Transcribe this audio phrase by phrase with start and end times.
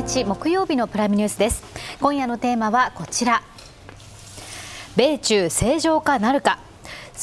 [0.00, 1.62] 11月16日木曜日のプライムニュースです。
[2.00, 3.42] 今夜のテーマはこちら。
[4.96, 6.58] 米中正常化なるか。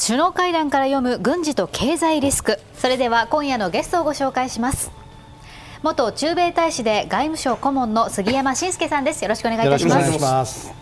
[0.06, 2.58] 首脳会談から読む軍事と経済リスク。
[2.74, 4.90] それでは今夜のゲストをご紹介します。
[5.82, 9.22] 元駐米大使で外務省顧問の杉山真介さんです。
[9.22, 10.72] よろしくお願いいたします。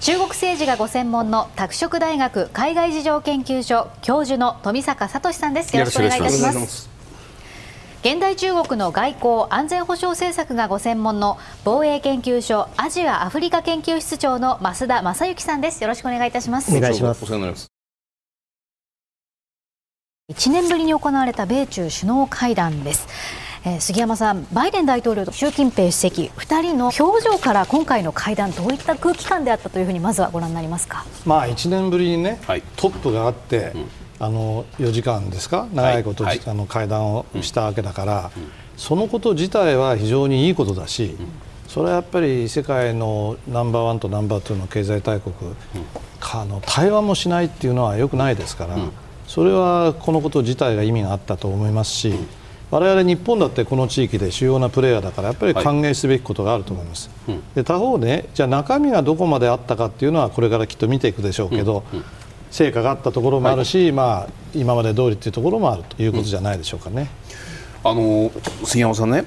[0.00, 5.76] 中国政治がご専門の拓殖大学海外事情研究所教授の富坂聡さんです。
[5.76, 6.91] よろしくお願いいたします
[8.02, 15.80] 現代中国の外交安全保障政策がご専門の防衛研究所アジアアフリカ研究室長の増田正幸さんです。
[15.84, 16.76] よろしくお願いいたします。
[16.76, 17.24] お願いします。
[20.32, 23.06] 1年ぶりに行われた米中首脳会談です。
[23.64, 33.88] えー、杉山さん、バイデン大統領と習近平主席、2人の表情から今回の会談、どういった空気感であったというふうにまずはご覧になりますか、まあ、1年ぶりにね、はい、トップがあって、うん、
[34.22, 41.26] あの4時間ですか、長いこと、はい、あの会談をしたわけだから、うん、そのこと自体は非常にいいことだし、うん、
[41.66, 45.34] それはやっぱり世界のナンバーワンとナンバーツーの経済大国、
[46.20, 48.76] あの対話もしないっていうのはよくないですから、
[49.26, 52.14] それはこのこと自体が意味があったと思いますし。
[52.70, 61.98] 我々日本だってこの地域で主要なプレーヤーだからやっぱり歓迎すべきことがあると思います、はいで他方ねじゃあ中身がどこまであったかっていうのはこれからきっと見ていくでしょうけど、うん。
[61.98, 62.04] うん、
[62.52, 67.08] 成果があったところもあるし、はい、まあ、今まで通りというところもあるということじゃないでしょうかね。
[67.82, 68.30] あの
[68.64, 69.24] 杉山さんね、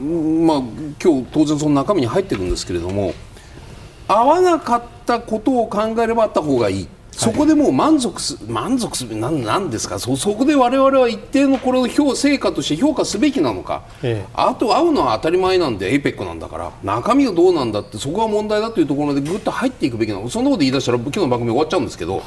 [0.00, 0.62] まあ、
[1.02, 3.14] 今日当然その中身に入ってるんですけれども
[4.06, 6.88] 合わなかったことを考えればあった方がいい
[7.20, 9.98] そこでもう満足す満足すなんなんですか？
[9.98, 16.72] そそこで我々は一定のこれを評成果として評価すべきなのか、ええ、あと会うのは当たり前なんで APEC なんだから。
[16.82, 20.28] 中身がどうなんだってそこが問題だというところでぐっと入っていくべきなの。
[20.30, 22.22] そんなこと言い出したら今日の番組終わっちゃうんですけど。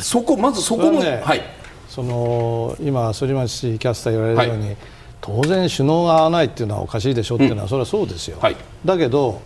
[0.00, 1.42] そこまずそこの、ね、はい。
[1.88, 4.76] その今反町キャスター言われるように、はい、
[5.20, 9.40] 当然首脳が合わないっていうのはおかしいでしょっていうのは、うん、それはそうですよ、はい、だけど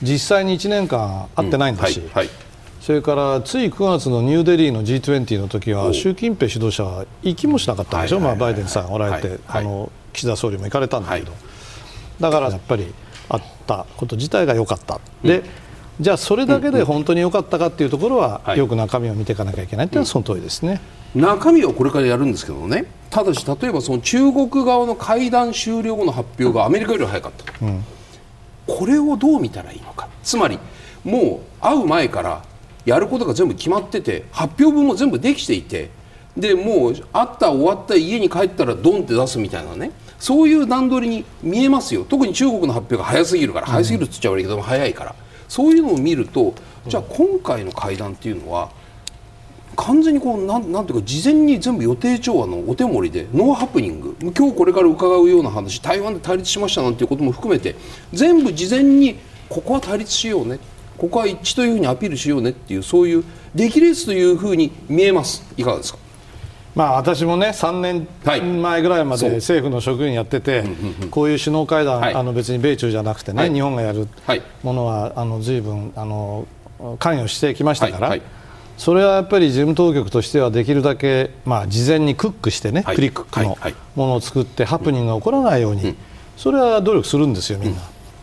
[0.00, 2.08] 実際に1年間会ってないんだし、うん。
[2.10, 2.28] はい
[2.88, 11.32] それからつい9月のニューデリーの G20 の時は習近平指導者は行きもしなかったんでしょ、まあ、バイデンさんおられて、あの岸田総理も行かれたんだけど、
[12.18, 12.86] だからやっぱり
[13.28, 15.02] あったこと自体が良かった。
[15.22, 15.42] で、
[16.00, 20.80] じゃあそれだけで本当に良かったかっていうところは、よく中身を見ていかなきゃいけないっていうのはその通りですね。
[21.14, 22.86] 中身はこれからやるんですけどね。
[23.10, 27.84] ただし例えばその中国側の会談終了後の発表がアメリカより早かった、うん、
[28.66, 30.08] これをどう見たらいいのか。
[30.22, 30.58] つまり
[31.04, 32.42] もう会う前から
[32.84, 35.90] やることが全部決まってて発表文も全部できていて
[36.36, 39.90] でもうあった終わった家に帰ったらドンって出すみたいなね。
[40.18, 42.04] そういう段取りに見えますよ。
[42.04, 45.14] 特に中国の発表が早すぎるから、早すぎるって言っちゃ悪いけども早いから。
[45.48, 46.54] そういうのを見ると
[46.86, 48.70] じゃあ今回の会談っていうのは
[49.76, 57.76] 完全にこうなんなんていうか事前に全部予定調和のお手盛りでノーハプニング今日これから伺うような話台湾で対立しましたなんていうことも含めて
[58.12, 59.18] 全部事前に
[59.48, 60.58] ここは対立しようね
[60.98, 65.42] ここは一致というふうにアピールしようねっていうそういう出来レースというふうに見えます。
[65.56, 65.98] いかがですか？
[66.74, 68.06] まあ、私もね3年
[68.62, 70.62] 前ぐらいまで政府の職員やってて、
[71.10, 74.06] こういう首脳会談、あの別に米中じゃなくてね、日本がやる
[74.62, 76.46] ものはあの随分あの
[77.00, 78.16] 関与してきましたから、
[78.76, 83.58] それはやっぱり事務当局としてはできるだけ、まあ、事前にクックしてね、クリックの
[83.96, 85.96] ものを作ってハプニングが起こらないように、
[86.36, 87.80] それは努力するんですよ、みんな。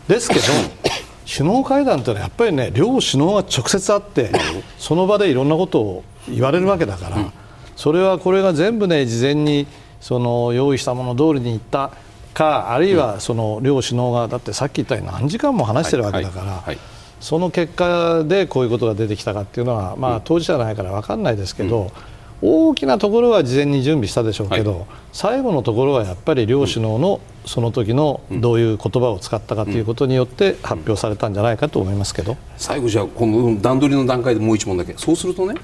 [0.08, 0.40] ですけど
[1.26, 4.30] 首脳会談というのはやっぱりね両首脳が直接会って
[4.78, 7.32] その場でいろんなことを言われるわけだから、
[7.76, 9.66] それはこれが全部ね事前に
[10.00, 11.92] その用意したもの通りにいった
[12.32, 16.74] かあるいはその両首脳がだってさっき言ったように何時間も話してるわけだから、
[17.20, 21.90] その結果でこういうことが出てきたかっていうのは、まあ、当事者じゃないから分かんないですけど、
[22.42, 32.36] 大きなところは事前に準備したでしょうけど、はい、最後のところはやっぱり両首脳のその時のどういう言葉を使ったかということによって発表されたんじゃないかと思いますけど。
[32.56, 35.54] 最後じゃあこの段取りの段階でもう一問だけそうするとね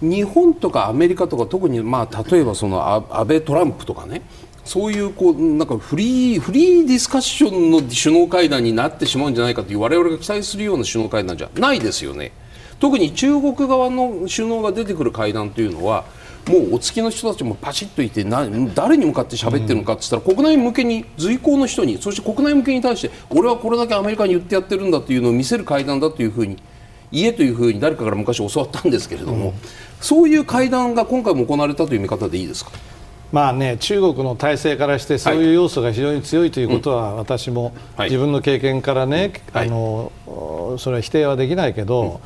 [0.00, 4.22] 日本とかアメリカとか特にまあ例えばその安倍トランプとかね
[4.64, 12.32] そういうこうなんかフリーフリーディスカッションの首脳会談になってしまうんじゃないかという我々が期待するような首脳会談じゃないですよね。
[12.78, 16.04] 特に中国側の首脳が出てくる会談というのは
[16.48, 26.56] もうお付きの人たちもパチッといてな誰に向かって喋ってるのかって言ったら、国内向けに随行の人にそして国内向けに対して俺はこれだけアメリカに言ってやってるんだというのを見せる会談だというふうに
[27.10, 29.54] 家というふうに誰かから昔教わったんですけれども、うん、
[30.00, 32.70] そういう会談が今回も行われたという見方でいいですか？
[33.32, 40.12] まあね、中国の体制からしてそういう要素が非常に強いということは、私も自分の経験からね、あの
[40.78, 42.20] それは否定はできないけど、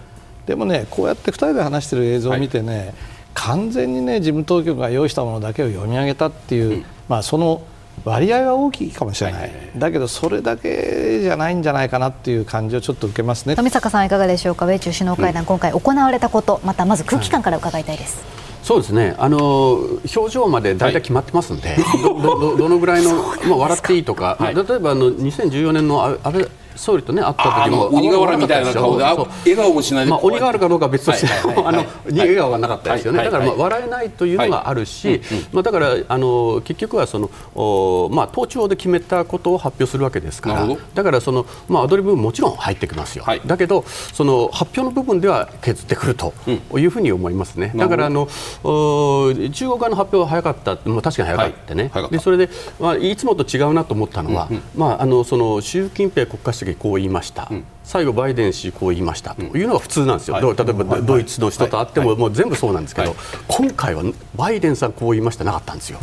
[0.46, 2.94] でもねこうやって2人で話している映像を見てね、はい、
[3.34, 7.62] 完全にね事務当局が用意したものだけを読み上げたっていう、うん、まあ、その
[8.04, 9.50] 割合は大きいかもしれない、はい。
[9.50, 13.56] はい、だけどそれだけじゃないんじゃないかなっていう感じをちょっと受けますね。
[13.56, 18.20] 富坂さん、いかがでしょうか、米中首脳会談、うん、今回行われたこと、またまず空気感から伺いたいです。
[18.20, 19.72] はいそうですね、あの
[20.14, 23.14] 表情まで大体決まってますんで、 はい、どどどのぐらいの、
[23.48, 26.46] まあ、笑っていいとか、はい、例えばあの2014年の安倍
[26.76, 31.28] 総理とね会った時も鬼瓦みたいな顔で笑顔もしないで、まあ、鬼瓦かどうかは別として、
[31.64, 35.20] あの笑顔がなかったですよね、だからまあ笑えないというのがあるし、
[35.52, 46.32] まあ、だからあの結局はそのお、まあ、党庁で決めたことを発表するわけですからだからその、まあ、アドリブもちろん入ってきますよ、はい、だけどその発表の部分では削ってくると
[46.78, 48.28] いうふうに思いますね、だからあの
[48.62, 59.34] お中国側の発表は早かった、まあ、確かに早かったね、はい、でそれで、まあ、いつもと違うなと思ったのは、まあ、あのその習近平国家主席こう言いました、うん、最後、バイデン氏こう言いました。
[59.34, 63.14] というのが普通なんですよ、はい、例えばドイツの人と会っても,、もう全部そうなんですけど、
[63.48, 64.02] 今回は
[64.36, 65.44] バイデンさんこう言いました。
[65.44, 65.98] なかったんですよ。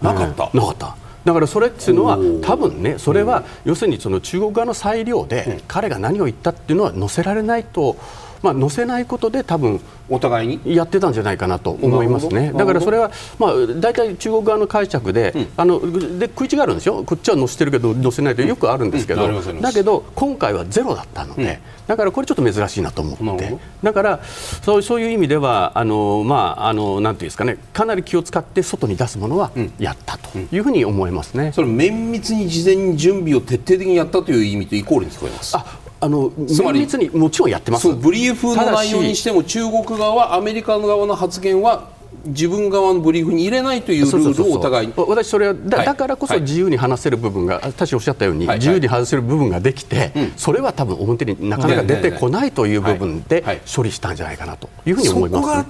[0.00, 0.96] なかった、なかった。
[1.24, 7.96] だからそれっていうのは多分ねそれは要するにその中国側の裁量で彼が何を言ったっていうのは載せられないと
[8.42, 24.20] まあ、載せないことで多分お互いにやってたんじゃないかなと思いますね、だからそれは、まあ、大体中国側の解釈でうん、あので食い違うんですよ、こっちは載せてるけど載せないとよくあるんですけど、うん、だけど今回はゼロだったので、うん、だからこれちょっと珍しいなと思って、だから
[24.62, 35.56] そうそういう意味ではあの、まあ、あのなんていうんですかね、かなり気を使って外に出すものはやったというふうに思いますね、それ綿密に事前に準備を徹底的にやったという意味とイコールに聞こえます。
[35.56, 37.88] ああのつまり密にもちろんやってます。
[37.94, 41.90] ブリーフの内容にしても中国側はアメリカ側の発言は
[42.26, 44.86] 自分側のブリーフに入れないというルールをお互い。
[44.88, 52.50] に私それはだ,、だからこそ自由に話せる部分が、確かおっしゃったように、自由に話せる部分ができて、それは多分表になかなか出てこない。
[52.52, 53.44] という部分で
[53.74, 55.64] 処理したんじゃないかなというふうに思いま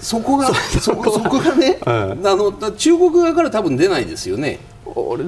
[0.00, 4.58] す、そこがそこがね、 あの中国側から多分出ないですよね。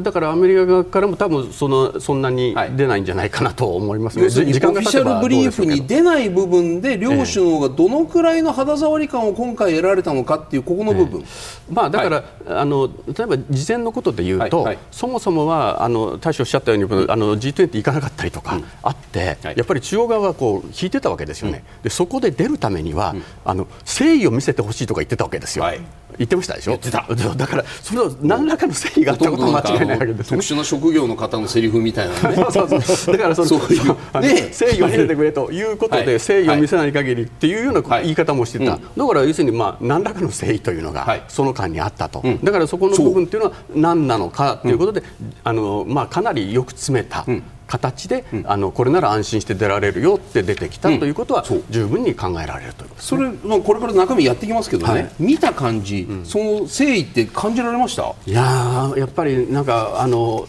[0.02, 12.24] だからアメリカ側からも多分そのそんなに出ないんじゃないかなと思いますね、はい、時間がオフィシャルブリーフに出ない部分で両首脳がどのくらいの肌触り感を今回得られたのかっていうここの部分、ええ、まあ、だから、はい、
[12.60, 25.64] あの例えば事前のことで言うと、はい、そもそもはあの大使おっしゃったようにあの G20 行かなかったりとかあって、うん、やっぱり中央側はこう引いてたわけですよね、うん、でそこで出るためには、うん、あの誠意を見せてほしいとか言ってたわけですよ。
[26.20, 26.78] 言ってましたでしょ？
[26.78, 32.36] だからそれは何らかの誠意があったことは間違いないわけです、特殊な職業の方のセリフみたいなね。
[32.52, 33.94] そうそうだからそのそういう、ね、
[34.52, 45.02] 誠意を見せてくれということで、誠意を見せない限りっていうような言い方もしてた、だから要するにまあ何らかの誠意というのがその間にあったと、だからそこの部分っていうのは何なのかということで、
[45.42, 47.24] あのまあ、かなりよく詰めた。
[47.70, 58.12] 形で、うん、あのこれなら安心して出られるよって出てきたということは、十分に考えられるということ、ね、それ、まあ、これから中身やっていきますけどね、はい、見た感じ、うん、その誠意って感じられました？
[58.26, 60.46] いややっぱりなんかあの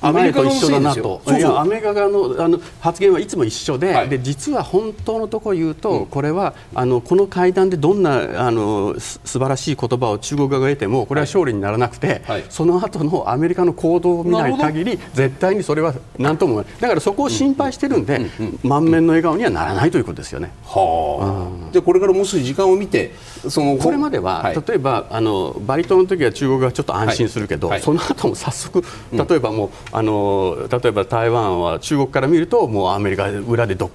[0.00, 1.22] アメリカと一緒だなと。
[1.28, 18.20] いやアメリカ側のあの発言はいつも一緒ではい、で実は本当のところを言うと、うん、これはあのこの会談でどんなあのす素晴らしい言葉を中国側が得てもこれは勝利にならなくて、はい、その後のアメリカの行動を見ない限り絶対にそれは何ともだからそこを心配してるんで、
[18.62, 20.50] 満面の笑顔にはならないということですよね。
[20.64, 23.12] はあ、でこれからもう少し時間を見て
[23.48, 27.78] そのこれまでは、はい、例えばあのバリ島の時は中国がちょっと安心するけど、はい。
[27.78, 28.82] はい、その後も早速
[29.12, 33.90] 例えばもう、あの例えば台湾は中国から見るともうアメリカ裏で独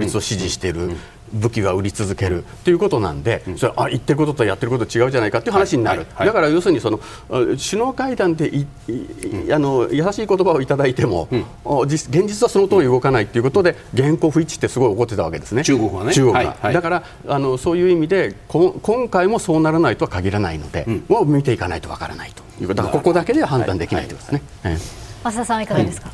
[0.00, 0.96] 立を支持している。
[1.32, 6.06] 武器が売り続けるということなんで、うん、それあ言ってることとやってること違うじゃないかという話になる、はい。
[6.06, 11.44] はいはい、だから要するにその首脳会談でい、うん、あの優しい言葉をいただいても、うん、
[11.86, 16.12] 現実はその通り動かないということで原稿不一致ってすごい怒ってたわけですね、中国はね。
[16.12, 22.82] 中国は、はいはい、だからあのそういう意味でこ今回もそうならないとは限らないので、もう見ていかないとわからないということ。
[22.82, 24.78] だからここだけでは判断できないということですね。
[25.24, 26.10] 増田さんいかがですか、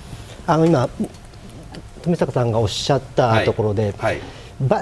[0.47, 0.88] あの今
[2.02, 4.21] 富坂さんがおっしゃったところで、はい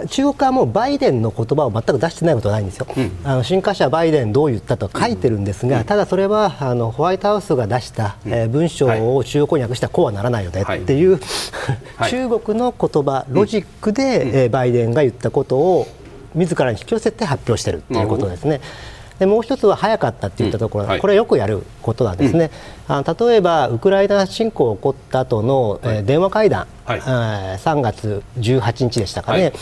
[0.08, 11.20] 中国はもうバイデンの言葉を全く出してないことはないんですよ、うん、あの新華社バイデンどう言ったと書いてるんですが、うん、ただそれはあのホワイトハウスが出した、うん、えー、文章を中国語に訳したらこうはならないよねっていう、
[11.97, 15.87] はい、 中国の言葉、ロジックで、えー、バイデンが言ったことを
[16.35, 18.61] 自らに引き寄せて発表しているということですね。
[19.18, 20.90] でもう一つは早かったっていったところ、うん。
[20.90, 22.50] はい、これはよくやることなんですね、
[22.88, 29.52] うん、あ例えばウクライナ侵攻が起こった後の、はい、えー、電話会談、はい、えー、3月18日でしたかね、はい、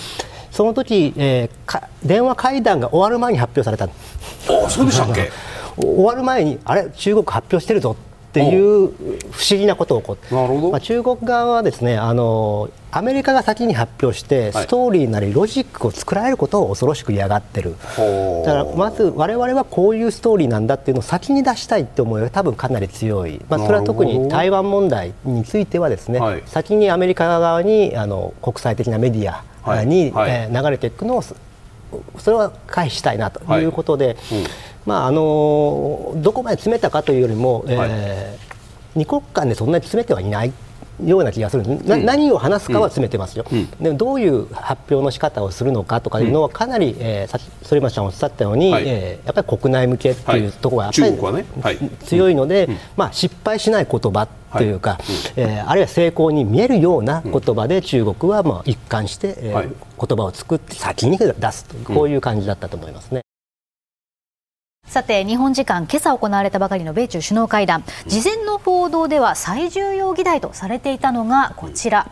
[0.51, 3.85] その時、えー、か電話会談が終わる前に発表された。
[3.87, 5.31] あそうでしたっけ？
[5.77, 6.91] 終わる前にあれ？
[6.91, 7.97] 中国発表してるぞ
[8.43, 8.89] っっていう
[9.31, 31.35] 不思議なことを起こって、まあ、中国側はですねあのアメリカが先に発表してストーリーなりロジックを作られることを恐ろしく嫌がってる、はい、だからまず我々はこういうストーリーなんだっていうのを先に出したいって思いが多分かなり強い、まあ、それは特に台湾問題についてはですね、はい、先にアメリカ側にあの国際的なメディアに、はい、えー、流れていくのをそ
[32.31, 34.45] れは回避したいなということで、うん、
[34.87, 40.53] まああのどこまで詰めたかというよりも、えー、2国間でそんなに詰めてはいない
[41.05, 51.45] ような気がする、うん、何を話すかは詰めてますよ、うん、でもどういう発表の仕方をするのかとかいうのはかなり、えー、反町さんおっしゃったように、はい、えー、やっぱり国内向けっていうところがやっぱり、ね。
[51.61, 54.27] はい、強いので、まあ、失敗しない言葉
[54.57, 55.01] というか、はい、
[55.37, 63.26] えー、あるいは成功に見えるような言葉で中国はまあ一貫して、えー言葉を作って先に出すとこういう感じだったと思いますね。
[64.87, 67.85] さて日本時間今朝行われたばかりの米中首脳会談。
[68.07, 72.09] 事前の報道では最重要議題とされていたのがこちら。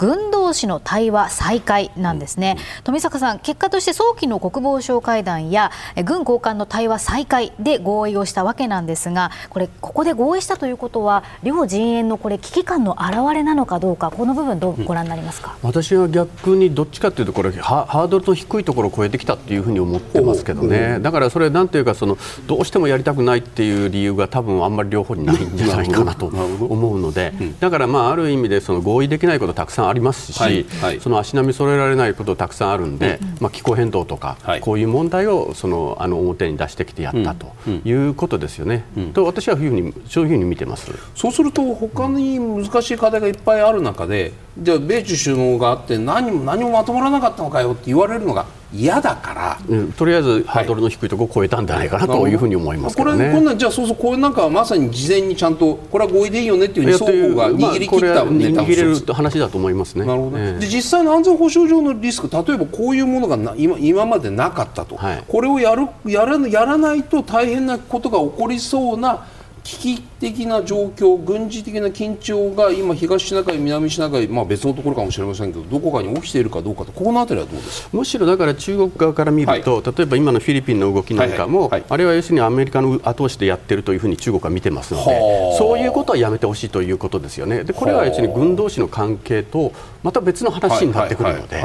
[0.00, 5.70] 軍同士の対話再開なんですね、富坂さん、結果として早期の国防相会談や
[6.06, 22.16] 軍高官の対話再開で合意をしたわけなんですが、これ、ここで合意したということは、両陣営のこれ危機感の表れなのかどうか、この部分、どうご覧になりますか、うん、私は逆にどっちかというと、これハ、ードルの低いところを超えてきたっていうふうに思ってますけどね、だからそれ、なんていうかその、
[22.46, 30.66] どうしてもやりたくないっていう理由が、多分あんまり両方にないんじゃないかなと思うので、だからまあある意味でその合意できないことたくさんありますし、
[31.00, 37.52] その足並み揃えられないことたくさんあるんで、うん、まあ、気候変動とか、はい、こういう問題をそのあの表に出してきてやったと
[37.84, 38.84] いうことですよね。
[38.96, 40.90] うん、と私はふうにそういうふうに見てます。
[41.14, 52.34] そうすると他に難しい課題がいっぱいある中で、じゃあ米中首脳があって何も何もまとまらなかったのかよって言われるのが嫌だから、うん、とりあえずハードルの低いところを超えたんじゃないかなとい。
[52.34, 60.06] うふうに思いますね、これこんなんじゃあそうそうこれなんかまさに事前にちゃんとこれは合意でいいよねっていうふうに双方が握り切ったネタ、まあ、握れる話だと思いますね。
[60.06, 69.26] なるほど、えー、で実際の安全保障上のリスク例えばこういうものがな今今までなかったと、はい、これをやるやらやらないと大変なことが起こりそうな
[69.62, 89.72] 危機的な状況、軍事的な緊張が今、東シナ海、南シナ海、まあ、別のところかもしれませんけど、どこかに起きているかどうかと、ここのあたりはどうですむしろだから中国側から見ると、はい、例えば今のフィリピンの動きなんかも、はいはい、あれは要するにアメリカの後押しでやってるというふうに中国は見てますので、そういうことはやめてほしいということですよね、でこれは要するに軍同士の関係と
[90.02, 91.62] また別の話になってくるので。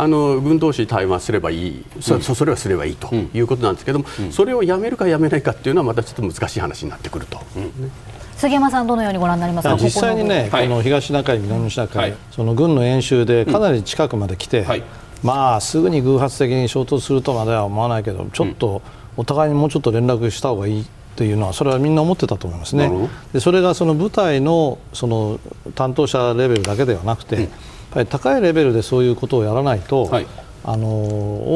[0.00, 7.40] あの軍同士対話すればいい、それそれはすればいいということなんですけども、うん、それをやめるかやめないかっていうのはまたちょっと難しい話になってくると。
[7.56, 7.90] うん。
[8.36, 9.74] 杉山さん、どのようにご覧になりますか？
[9.74, 14.84] 実際にね、この東シナ海、南シナ海、はい、その軍の演習でかなり近くまで来て、はい、
[15.24, 18.82] まあ、すぐに偶発的に衝突するとまでは思わないけど、ちょっと
[19.16, 23.08] お互いにもうちょっと連絡した方がいいというのは、それはみんな思ってたと思いますね。
[23.32, 25.40] でそれがその部隊のその
[25.74, 27.48] 担当者レベルだけではなくて、
[27.90, 30.26] ぱり高いレベルでそういうことをやらないと、はい。
[30.64, 30.86] あの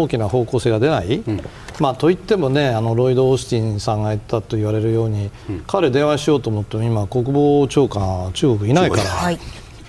[0.00, 1.40] 大きな方向性が出ない、うん、
[1.80, 9.38] まあ、といってもねあのロイド・オースティンさんが言ったと言われるように、うん、彼、電話しようと思っても今、国防長官は中国いないから、はい、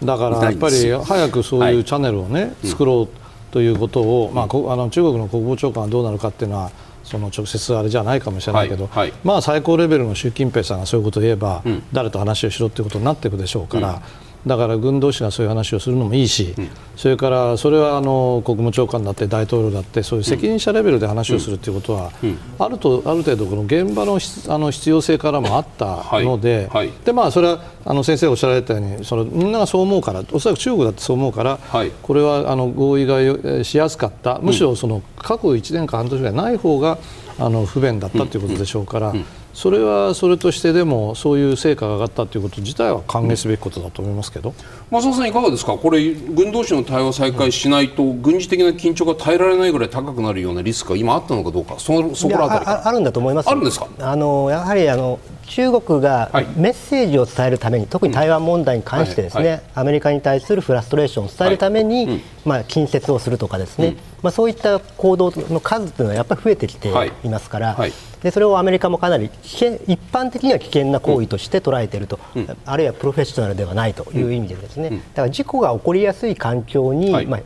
[0.04, 6.72] だからやっぱり早くそういうチャンネルをね、はい、作ろうということを、まあ、あの中国の国防長官はどうなるかっていうのは
[7.04, 9.10] その直接あれじゃないかもしれないけど、はい。
[9.12, 14.02] はい、まあ、最高レベルの習近平さんがそういうことを言えば、うん、誰と話をしろということになっていくでしょうから、
[14.46, 22.12] だから軍同士がそういう話をするのもいいし、うん、それからそれはあの国務長官だって大統領だってそういう責任者レベルで話をするということは、
[22.60, 24.20] あるとある程度この現場の
[24.50, 26.88] あの必要性からもあったので、はい。
[26.88, 34.40] はい、でまあそれはあの先生がおっしゃられたようにそのみんながそう思うからおそらく中国だってそう思うから、はい、これはあの合意がしやすかった。
[34.40, 36.98] むしろその過去1年か半年ぐらいない方が
[37.40, 39.14] あの不便だったということでしょうから。
[39.54, 44.54] うんうんそれはそれとしてでもそういう成果が上がったということ自体は歓迎すべきことだと思いますけど、
[44.90, 53.88] 松尾さん、いかがですか、これ、軍同士の対話再開しないと、軍事的な緊張が耐えられないぐらい高くなるようなリスクが今あったのかどうか、そそこら辺りあるんだと思いますあるんですか？
[54.00, 66.92] あのやはりあの中国がメッセージを伝えるために、はい、特に台湾問題に関してですね、アメリカに対するフラストレーションを伝えるために、うん、まあ、近接をするとかですね、うん、まあ、そういった行動の数というのはやっぱり増えてきて
[67.24, 67.78] いますから、
[68.22, 77.42] でそれをアメリカもかなり危険一般的には危険な行為として捉えていると、うん、あるいはプロフェッショナルではないという意味でですね、だから事故が起こりやすい環境に、まあ、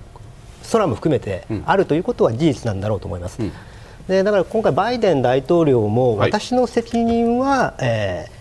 [0.72, 3.40] 空も含めてあるということは事実なんだろうと思います。
[4.08, 8.38] でだから今回、バイデン大統領も私の責任は、はい、えー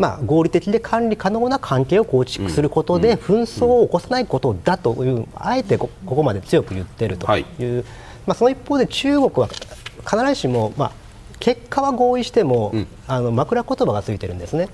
[0.00, 7.84] まあ、合理的で管理可能な関係を構築することで紛争を起こさないことだという、あえてここまで強く言っているという、はい、
[8.26, 10.92] まあ、その一方で中国は必ずしも、まあ、
[11.38, 14.70] 結果は合意しても、うん、あの枕言葉がついてるんですね。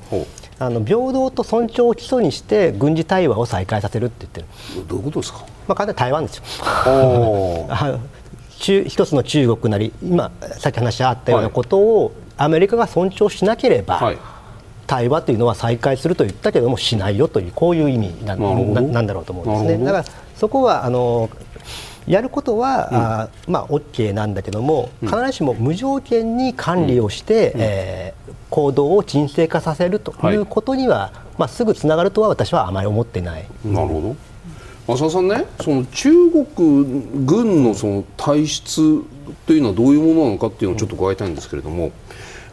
[0.58, 4.86] あの平等と尊重を基礎にして軍事対話を再開させるって言ってる。
[4.86, 6.44] どういうことですか、まあ、簡単に台湾ですよ
[8.58, 14.18] 中一つの中国なり今さっき話あったようなことをアメリカが尊重しなければ、はい、
[14.86, 19.84] 対話というのは再開すると言ったけどもしないよというこういう意味ななんだろうと思うんですね。
[19.84, 20.04] だから
[20.36, 21.30] そこはあの
[22.06, 33.46] やることは、うん、あまあ OK なんだけども必ずしも無条件に管理をして、うん、えー、行動を沈静化させるということには、はい、まあ、すぐつながるとは私はあまり思ってない。
[33.64, 34.16] なるほど
[34.88, 36.46] 浅田さんね、その中国
[37.24, 39.02] 軍のその体質
[39.46, 41.90] というのはどういうものなのかっていうのをちょっと伺いたいんですけれども、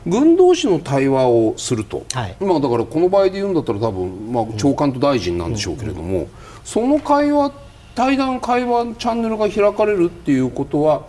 [0.07, 6.27] 軍同士の対話をすると、はい、まあ、だからこの場合で言うんだったら多分、まあ、長官と大臣なんでしょうけれども、
[6.63, 7.51] その会話
[7.95, 11.03] 対談会話チャンネルが開かれるっていうことは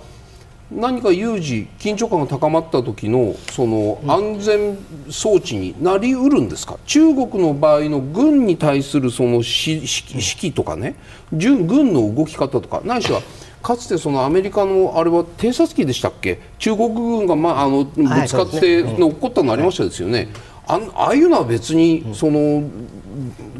[0.75, 4.79] 何か有事緊張感が高まった時のその安全
[5.11, 10.97] 装置になりうるんですか、中国の場合の軍に対するその指揮とかね。
[11.33, 12.81] 軍の動き方とか。
[12.85, 13.23] ないしは
[13.63, 16.39] かつてそのアメリカのあれは偵察機でしたっけ？
[16.59, 20.29] 中国軍が、まあ、あのぶつかっての起こったのありましたですよね。
[20.67, 22.63] あああいうのは別にその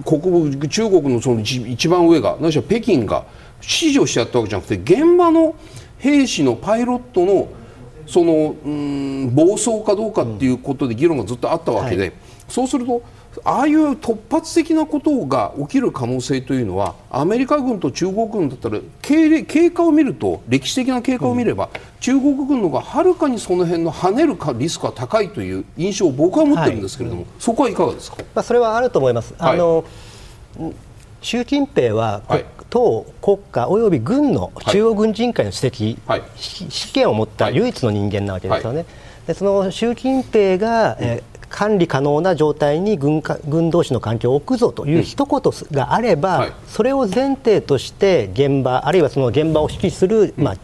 [0.05, 3.25] 国部中国のその一番上が何しろ北京が
[3.61, 5.55] 指示をしてやったわけじゃなくて現場の
[6.05, 7.49] 兵士のパイロットの
[8.07, 12.13] そのうん暴走かどうかっていうことで議論がずっとあったわけで、はい、
[12.47, 13.03] そうすると
[13.43, 29.35] ああいう突発的なことが起きる可能性というのはアメリカ軍と中国軍だったら経経過を見ると歴史的な経過を見れば、うん、中国軍のがはるかにその辺の跳ねるかリスクが高いという印象を僕は持ってるんですけれども、はい、そこはいかがですか、まあ、それはあると思います。
[29.39, 29.85] はい、あの
[31.23, 38.85] 習近平は、はい、党国家および軍の中央軍人会の主席、はい、指揮権を持った唯一の人間なわけですよね。
[39.29, 45.41] でその習近平が、えー管理可能な状態に軍か軍同士の関係を置くぞという一言
[45.71, 50.57] があれば、うんはい、それを前提として現場あるいはその現場を指揮する、まあ、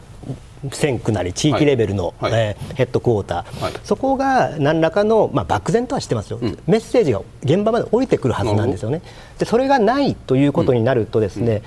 [0.72, 9.00] 選区なり地域レベルの、はい、えー、ヘッドクォーター、はい、そこが何らかの、まあ、漠然とはしてますよ、うん、メッセージが現場まで降りてくるはずなんですよね。
[9.38, 11.62] でそれがないということになるとですね、うん、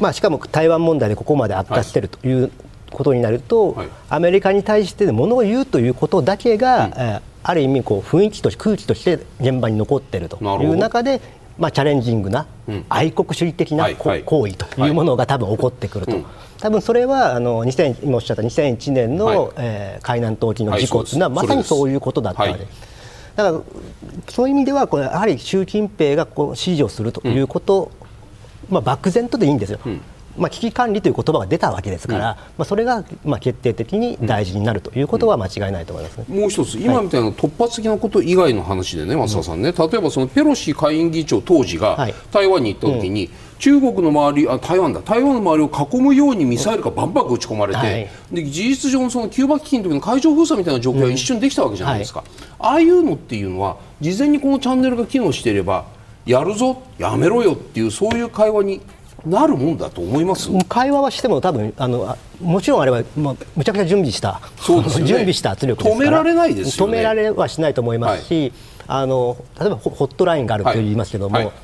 [0.00, 2.50] まあ、しかも台湾問題でここまで悪化しているという
[2.90, 11.20] ことになると、はい、アメリカに対してものを言うということだけが、うん、えーある意味こう雰囲気として空気として現場に残っているという中で、
[11.58, 12.48] まあ、チャレンジングな
[12.88, 16.24] 愛国主義的な行為というものが多分起こってくると。
[16.58, 22.96] 多分それはあの2000今おっしゃった2001年の、はい、えー、海南島沖の事故というのは、まさにそういうことだったわけです。
[23.36, 23.62] だから
[24.28, 28.05] そういう意味ではこれやはり習近平がこう指示をするということ、うん、
[28.70, 29.80] まあ、漠然とでいいんですよ。
[29.84, 30.00] うん。
[30.36, 45.00] まあ、危機管理という言葉が出たわけですから、うん、まあ、それがまあ決定的に大事になるということは間違いないと思いますね、もう一つ、今みたいな突発的なこと以外の話でね、増田さんね、例えばそのペロシ下院議長当時が台湾に行った時に、中国の周りあ台湾だ。
[45.00, 55.86] 台湾の周りを囲むようにミサイルがバンバン撃ち込まれて、はい、で事実上のそのキューバ危機の時の海上封鎖みたいな状況が一瞬できたわけじゃないですか、うんはい、ああいうのっていうのは事前にこのチャンネルが機能していれば
[56.26, 58.80] やるぞやめろよっていうそういう会話に
[59.24, 60.50] なるもんだと思います？
[60.68, 68.52] 会話はしても多分あのもちろんあれは、まあ、むちゃくちゃ準備したね、 準備した圧力止められないですよ、ね、止められはしないと思いますし、はい、
[69.02, 71.44] あの例えばホットラインがあると言いますけども、はい。
[71.46, 71.54] はい、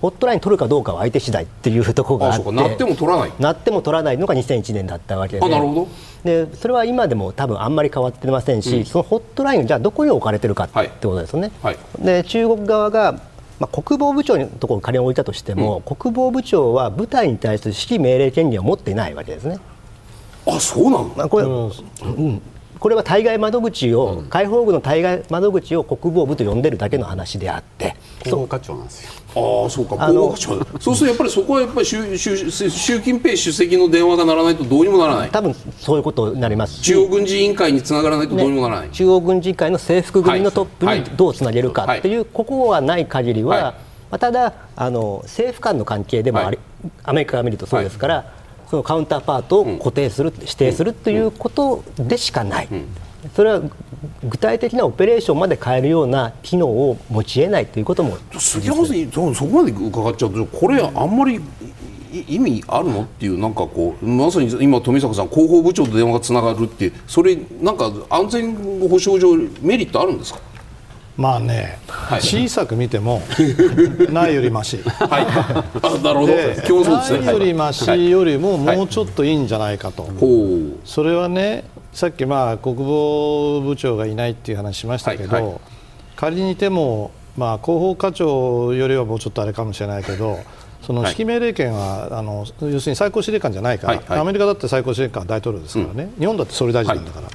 [0.00, 3.32] ホットライン取るかどうかは相手次第っていうところがあってなっても取らない。
[3.38, 5.88] なっても取らないのが2001年だったわけでなるほど。
[6.24, 11.50] でそれは今でも多分あんまり変わってませんし、うん、そのホットラインじゃあどこに置かれてるかってことですよね。
[11.98, 13.31] で中国側が
[13.62, 19.60] まあ、国防部長のところに仮に置いたとしても、うん、国防部長は部隊に対する指揮命令権限を持っていないわけですね。
[20.48, 22.42] あそうなの、まあ、これ、うん、うん。
[22.80, 27.94] これは対外窓口を、解放軍の対外窓口を国防部と呼んでるだけの話であって、
[28.24, 29.12] 広報課長なんですよ。
[29.34, 29.96] ああそうか。
[29.96, 35.30] 広報課長そうするとやっぱりそこはやっぱり習習習近平主席の電話が鳴らないとどうにもならない。
[35.30, 36.80] 多分そういうことになります。
[36.82, 43.72] 中央軍事委員会につながらないとどうにもならない、ね、中央軍事委員会の制服組のトップにどうつなげるかっていう、ここはない限りは、はい、ま
[44.12, 48.32] あ、ただあの政府間の関係でもあり、はい、アメリカが見るとそうですから、
[48.70, 52.68] そのカウンターパートを固定する、うん、指定するということでしかない。
[52.70, 52.86] うん。
[53.36, 53.62] それは
[54.24, 58.16] 具体的なオペレーションまで変えるような機能を持ち得ないということも。
[58.38, 61.40] 杉山さんそこまで伺っちゃうとこれあんまり
[62.28, 68.54] 意味あるのっていうなんかこうまさに今富坂さん広報部長と電話がつながるってそれなんか安全
[68.88, 70.40] 保障上メリットあるんですか？
[71.16, 73.20] まあね、はい、小さく見ても
[74.10, 75.26] ないよりまし、はい、
[75.82, 76.32] あなるほど。
[76.66, 77.26] 競争ですね。
[77.26, 80.12] ないよりましよりももうちょっといいんじゃないかと、はい、
[80.84, 85.60] それはねさっきまあ国防部長がいないっていう話しましたけど、はいはい、
[86.16, 90.38] 仮にいてもまあ、広報課長よりはもうちょっとあれかもしれないけど
[90.82, 97.28] その指揮命令権は、はい、あの要するに最高司令官じゃないから、はいはい、アメリカだって最高司令官は大統領ですからね、うん、日本だって総理大臣なんだから。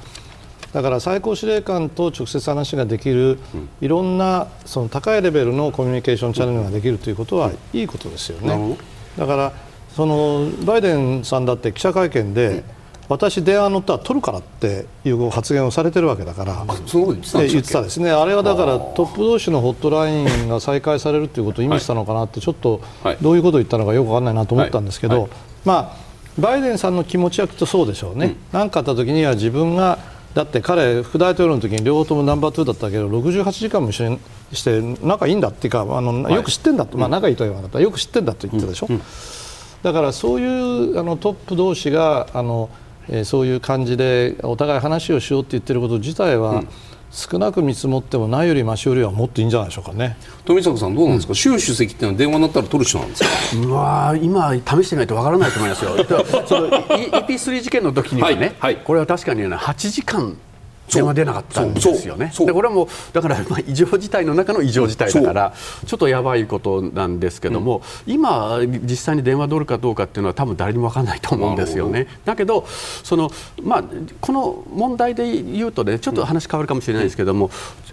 [0.70, 3.38] だから最高司令官と直接話ができる、
[3.80, 8.76] いろんなその高いレベルのコミュニケーションチャンネルができるということはいいことですよね。
[9.16, 9.52] だから
[9.96, 12.64] そのバイデンさんだって記者会見で、
[13.08, 22.82] 私、電話乗ったら取るからっていう発言をされてるわけだから、そう言ってたですね、あれはだからトップ同士のホットラインが再開されるということを意味したのかなって、ちょっと
[23.22, 25.30] どういうことを言ったのかよく分からないなと思ったんですけど、
[25.64, 29.98] まあ、バイデンさんの気持ちはきっとそうでしょうね、何、うん、かあった時には自分が
[30.34, 34.20] だって彼、副大統領の時に両方ともナンバー2だったけど68時間も一緒に
[34.52, 37.80] して仲いいんだっていうかあの、よく知ってんだと、まあ、仲いいとは言わなかった。
[37.80, 38.96] よく知ってんだと言ってたでしょ、うん。
[38.96, 39.02] うん、
[39.82, 42.68] だからそういうあのトップ同士があの
[43.10, 46.62] えー、そういう感じでお互い話をしようって言ってること自体は、
[47.10, 50.16] 少なく見積もってもないよりましよりはもっといいんじゃないでしょうかね。
[50.44, 53.24] 富坂さん、どうなんですか、うん、習主席っていうのは電話になったら取る人なんです
[53.56, 53.66] か？
[53.66, 55.92] うわ今、試してないとわからないと思いますよ、
[56.46, 60.36] その EP3 事件の時にはね、はいはい、これは確かに、ね、8時間
[60.92, 62.32] 電話出なかったんですよね。
[62.38, 65.54] でこれはもうだからまあ異常事態の中の異常事態だから
[65.86, 72.06] ちょっとやばいことなんですけども、うん、今実際に電話取るかどうかっていうのは多分誰にも分からないと思うんですよね。
[72.24, 72.66] だけど
[73.02, 73.30] その
[73.62, 73.84] まあ
[74.20, 77.50] この問題で言うとねちょっと話変わるかもしれないですけども、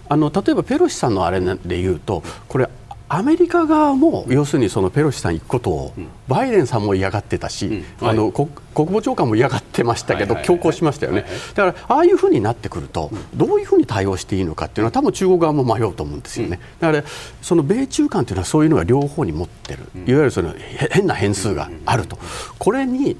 [0.08, 2.68] あの例えばペロシさんのあれで言うとこれ
[3.08, 5.94] アメリカ側も要するにそのペロシさん行くことを
[6.26, 17.04] バイデンさんも嫌がってたし、あの国防長官も嫌がってましたけど強行しましたよね、だからああいうふうになってくるとどういうふうに対応していいのかっていうのは多分中国側も迷うと思うんですよね、だから
[17.42, 20.52] その米中間というのはそういうのが両方に持ってる、いわゆるその
[20.90, 22.18] 変な変数があると、
[22.58, 23.16] これに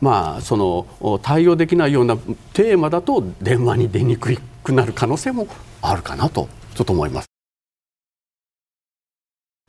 [0.00, 2.16] まあその対応できないような
[2.52, 5.48] テーマだと電話に出にくくなる可能性も
[5.82, 7.33] あるかなとちょっと思います。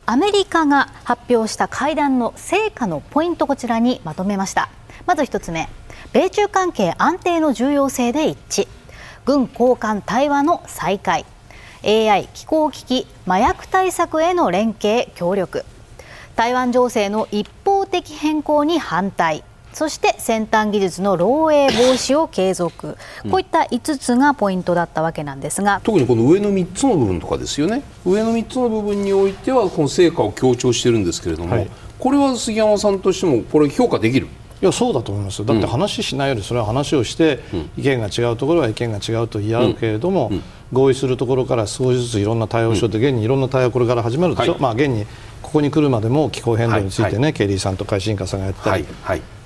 [0.07, 4.69] アメリカが発表した会談の成果のポイントこちらにまとめました。
[5.07, 5.67] まず1つ目
[6.13, 8.67] 米中関係安定の重要性で一致。
[9.25, 11.25] 軍高官対話の再開。
[11.83, 15.65] AI 気候危機麻薬対策への連携協力。
[16.35, 19.43] 台湾情勢の一方的変更に反対。
[19.75, 22.97] そして先端技術の漏洩防止を継続、
[23.29, 25.81] こういった5つがポイントだったわけなんですが。
[25.83, 27.83] 特にこの上の3つの部分とかですよね。
[28.05, 34.27] 上の3つの部分においてはこの成果を強調してるんですけれども、はい、これは杉山さんとしてもこれ評価できる？
[34.61, 37.39] いやそうだと思いますだって話しないよりそれは話をして
[37.77, 40.31] 意見が違うところは意見が違うと言い合うけれども、
[40.71, 45.05] 合意するところから少しずついろんな対応をしようと、現にいろんな対応これから始まるでしょ、はい、まあ、現に
[45.41, 48.85] ここに来るまでも気候変動についてね、ケリーさんと海進化さんがやったり、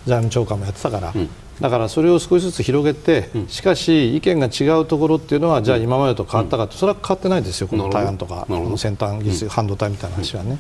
[0.06, 10.58] 財務長官もやってたから、うん、だからそれを少しずつ広げて、うん、しかし意見が違うところっていうのはじゃあ今までと変わったかってそれは変わってないですよ、この台湾とかこの先端技術、半導体みたいな話はね。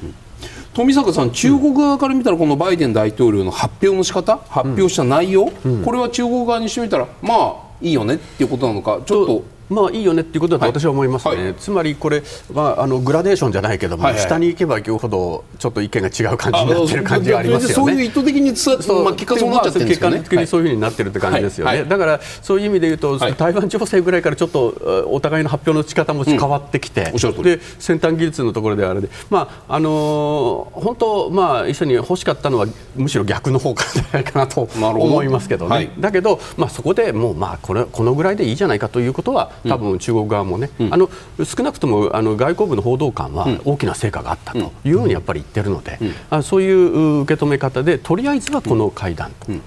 [0.74, 5.52] 富坂さん、中国側から見たらこのバイデン大統領の発表の仕方、発表した内容、
[5.84, 9.59] これは中国側にしてみたらまあいいよねっていうことなのかちょっと。
[9.70, 11.46] まあいいよねっていうことだと私は思いますね、はい。
[11.46, 17.74] はい、つまりこれ、まあ、あのグラデーションじゃないけども、はいはい、下に行けば行くほどちょっと意見が違う感じになってる感じがありますよね。
[17.76, 41.10] そういう意図的につそう、まあ、結果そうなっちゃってるんですかね、結果的にそういうふうになってるって感じですよね、だからそういう意味で言うと、台湾情勢ぐらいからちょっとお互いの発表の仕方も変わってきて、うん、で先端技術のところであれで、まああのー、本当、まあ、一緒に欲しかったのはむしろ逆の方かじゃないかなと思いますけどね、だけど、まあ、そこでもう、まあ、これこのぐらいでいいじゃないかということは多分中国側側もね、うん、あの
[41.44, 49.62] 少なくともあの外交部の報道官は大きな成果があったというふうにやっぱり言ってるので、あそういう受け止め方でとりあえずはこの会談と、ね、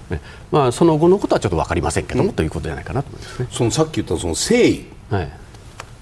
[0.50, 3.48] まあ、その後のことはちょっと分かりませんけども、ということじゃないかなと思いますね。
[3.50, 5.32] そのさっき言ったその誠意、はい、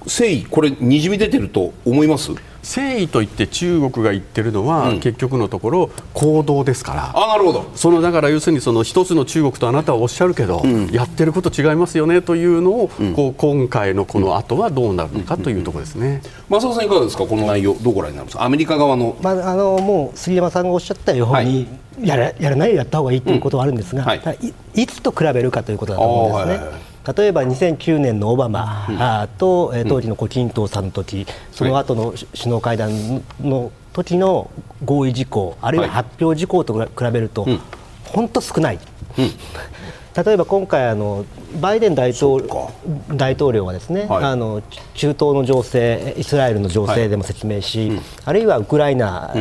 [0.01, 2.33] 誠意これにじみ出てると思います？
[2.63, 7.13] 誠意といって中国が言ってるのは、うん、結局のところ行動ですから。
[7.15, 7.71] あなるほど。
[7.75, 17.27] そのだから要するにその一つの中国とあなたはおっしゃるけど、うん、やってること違いますよねというのを、うん、こう今回のこの後はどうなるのかというところですね、松尾さんいかがですか？
[17.27, 18.45] この内容どうご覧になりますか？
[18.45, 21.69] アメリカ側の,、まあ、あのもう杉山さんがおっしゃったように、はい、
[22.07, 24.21] やらやらないやった方がいいということはあるんですが、はい、
[24.75, 26.90] いいつと比べるかということだと思うんですね。
[27.17, 34.51] 例えば2009年のオバマと、うん、当時の胡錦涛さんの時その後の首脳会談の時の
[34.85, 37.47] 合意事項あるいは発表事項と比べると、
[38.05, 38.79] 本当少ない。
[40.17, 41.25] 例えば今回あの
[41.61, 42.43] バイデン大統
[43.15, 44.61] 大統領はですね、はい、あの
[44.95, 49.35] 中東の情勢イスラエルの情勢でも説明し、はいうん、あるいはウクライナ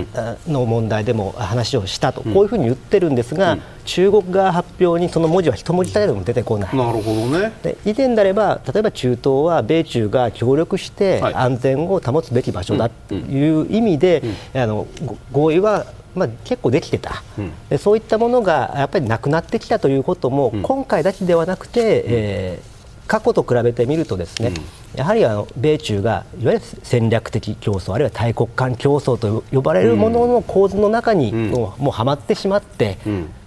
[0.47, 6.75] の問題でも話をしたと、うん、こういうふうに言ってるんですが、うん、中国側発表にその文字は一文字たりでも出てこない。
[6.75, 7.51] なるほどね。
[7.63, 14.87] で以前であれば例えば中東は米中が協力して安全を保つべき場所だという意味で、あの
[15.31, 15.85] 合意は
[16.19, 17.23] まあ、結構できてた、
[17.71, 24.53] うん、そういったものがやっぱりなくなってきたということも、うん、今回だけではなくて、うん、えー、過去と比べてみるとですね、
[24.95, 32.97] やはりあの米中がいわゆる戦略的競争あるいは大国間競争と呼ばれるものの構図の中にもう,、もうはまってしまって、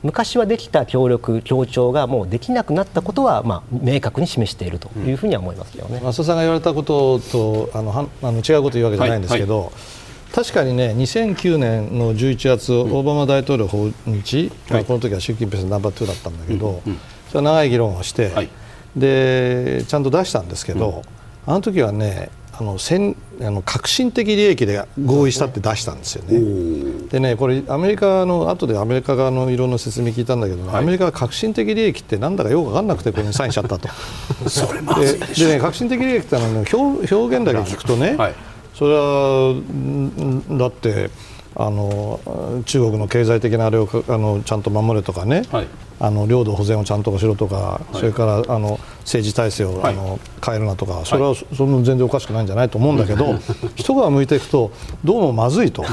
[0.03, 6.01] 昔はできた協力協調がもうできなくなったことは、まあ、明確に示しているというふうには思いますよね。
[6.01, 10.02] 増田さんが言われたこととあのはあの違うこと言うわけじゃないんですけど、はいはい
[10.33, 16.83] 確かにね、2009年の11月、オバマ大統領訪日、まあ、この時は習近平さんナンバー2だったんだけど、
[17.29, 18.49] それは長い議論をして、
[18.97, 21.03] でちゃんと出したんですけど、
[21.47, 27.09] あの時はね、あの先あの革新的利益で合意したって出したんですよね。
[27.11, 33.88] でねこれアメリカの後でアメリカ側のいろんな説明聞いたんだけど、はい、アメリカは革新的利益ってなんだかよく分かんなくてこれにサインしちゃったと。
[34.49, 38.35] それまででね革新的利益ってのは、ね、表表現だけ聞くとね、はい
[38.75, 41.11] それはだって
[41.55, 45.67] あの中国の経済的なあれをあのちゃんと守れとかね、はい、
[46.01, 53.37] あの領土保全をちゃんとしろとか、はい、それからあの政治体制を、はい、あの変えるなとかそれはそんな全然おかしくないんじゃないと思うんだけど、
[53.77, 54.73] 一皮むいていくと
[55.05, 55.85] どうもまずいと。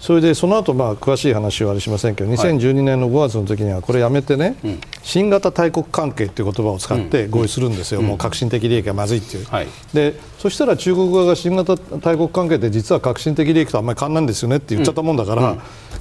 [0.00, 4.56] それでその後まあ詳しい話はあれしませんけど2012年の5月の時にはこれやめてね、
[5.02, 9.46] 新型大国関係っていう言葉を使って合意するんですよ、もう革新的利益がまずいっていう、
[9.92, 15.56] でそしたら中国側が新型大国関係って実は革新的利益とあんまり変わらないんですよねって言っちゃったもんだから、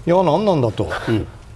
[0.05, 0.89] いや何なんだと。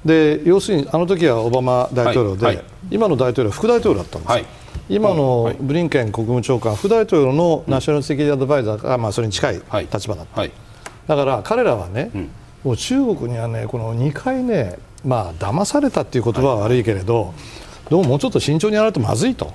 [0.05, 4.45] で要するにあの時はオバマ大統領で、はいはい、今の大統領は副大統領だったんです、はい、
[4.87, 12.29] 今のブリンケン国務長官副大統領のナショナルセキュリティアドバイザーが、まあ、それに近い立場だった、だから彼らはね、うん、
[12.63, 17.33] もう中国にはねこの2回ねまあ騙されたっていう言葉は悪いけれど、
[17.89, 19.53] どうももうちょっと慎重にやらないとまずいと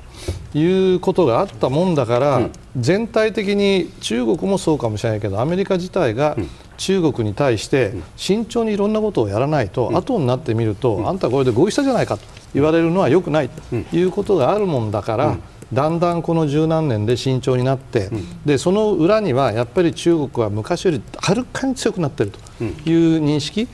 [0.54, 6.36] いうことがあったもんだから、うん、全体的に中国もそうかもしれないけどアメリカ自体が
[6.80, 13.76] 中国に対して慎重にいろんなことをやらないと、うん、後になってみると、うん、あんたこれで合意したじゃないかと言われるのはよくないと。
[13.76, 15.36] いうことがあるもんだから、
[15.72, 18.10] だんだんこの十何年で慎重になって、
[18.44, 23.68] でその裏にはやっぱり中国は昔よりはるかに強くなっているという認識、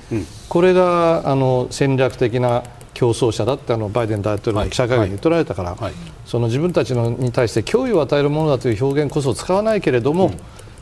[0.48, 5.92] これがあの戦略的な競争者だってあのバイデン大統領の記者会見に言っておられたから、はいはい、
[6.24, 10.38] その自分たちのに対して脅威を与えるものだという表現こそ使わないけれども、うん、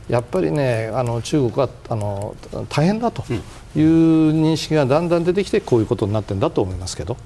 [0.09, 2.37] やっぱりねあの中国はあの
[2.69, 3.37] 大変だとい
[3.81, 7.17] う認識がだんだん出てきてこういうことになってるんだと思いますけど。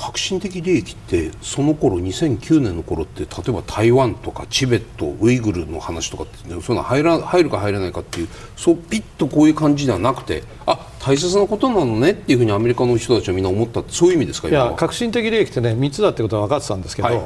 [0.00, 17.20] 革新的利益ってその頃2009年の頃って例えば台湾とかチベットウイグルの話とかって、ね、その入ら入るか入らないかっていうそうピッとこういう感じではなくてあ大切なことなのねっていうふうにアメリカの人たちはみんな思ったそういう意味ですかいや革新的利益ってね3つだってことは分かってたんですけど、はい、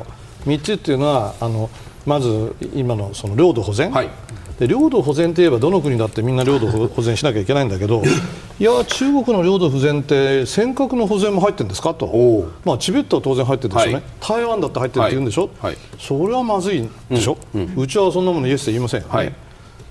[0.46, 1.70] 3つっていうのはあの
[2.06, 4.10] まず今のその領土保全、はい
[4.58, 8.02] で領土保全といえばどの国だってみんな領土保全しなきゃいけないんだけど
[8.60, 19.32] いや中国の領土保全って尖閣の保全も入ってるんですかと、まあ、チベットは当然入ってるでしょうね、はい、台湾だって入ってるって言うんでしょ、はい、それはまずいでしょ、うんうん、うちはそんなものイエスと言いませんよね、はい、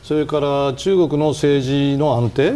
[0.04, 2.54] それから中国の政治の安定、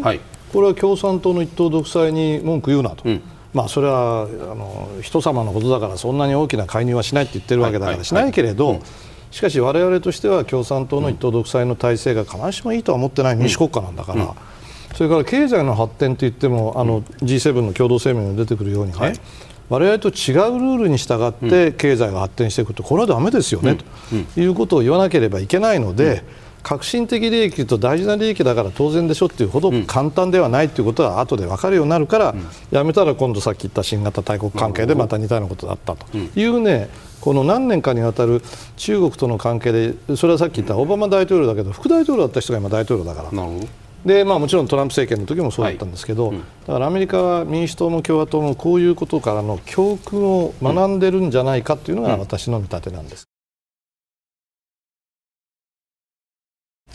[0.54, 3.04] これは共産党の一党独裁に文句言うなと。
[3.06, 3.22] うん。
[3.54, 8.82] まあ、それはあの人様のことだからそんなに大きな介入はしないって言ってるわけだからしないけれど、
[9.32, 14.36] しかし我々としては共産党の一党独裁の体制が必ずしもいいとは思ってない民主国家なんだから、
[14.96, 19.14] それから経済の発展といってもあの G7 の共同声明に出てくるようにね、はい、
[19.70, 23.78] 我々と違うルールに従って経済が発展していくとこれはだめですよね、
[24.36, 26.24] ということを言わなければいけないので。
[26.68, 32.36] 革新的利益と大事な利益だから当然でしょっていうほど簡単ではないということは後で分かるようになるから、
[32.72, 36.06] やめたら今度さっき言った新型大国関係でまた似たようなことだったと。
[36.18, 36.90] いうね、
[37.22, 38.42] この何年かにわたる
[38.76, 43.32] 中国との関係でそれはさっき言ったオバマ大統領だけど副大統領だった人が今大統領だから。
[44.06, 46.36] でまあ、もちろんトランプ政権の時もそうだったんですけど、はい。
[46.36, 53.28] うん、だからアメリカは民主党も共和党もこういうことからの教訓を学んでるんじゃないかというのが私の見立てなんです。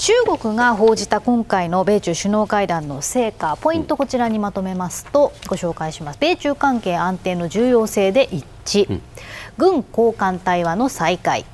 [0.03, 6.19] 中国が報じた今回の米中首脳会談の成果ポイントこちらにまとめますとご紹介します。
[6.19, 9.03] 米中関係安定の重要性で一致、うん、
[9.59, 11.45] 軍交換対話の再開。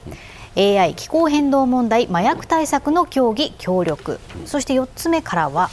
[0.57, 4.19] AI 気候変動問題麻薬対策の協議協力。
[4.47, 5.69] そして4つ目からは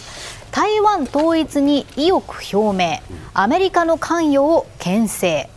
[0.51, 2.99] 台湾統一に意欲表明。
[3.33, 5.49] アメリカの関与を牽制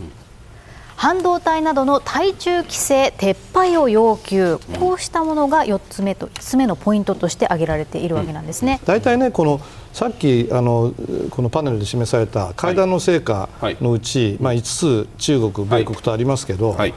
[0.98, 8.80] 半導体などの対中規制撤廃を要求、こうしたものが4つ目と5つ目のポイントとして挙げられているわけなんですね。
[8.84, 9.60] 大、体、ねこの
[9.92, 10.92] さっきあの
[11.30, 13.48] このパネルで示された会談の成果
[13.80, 16.92] のうち、はい、まあ、5つ中国、米国とありますけど、はい。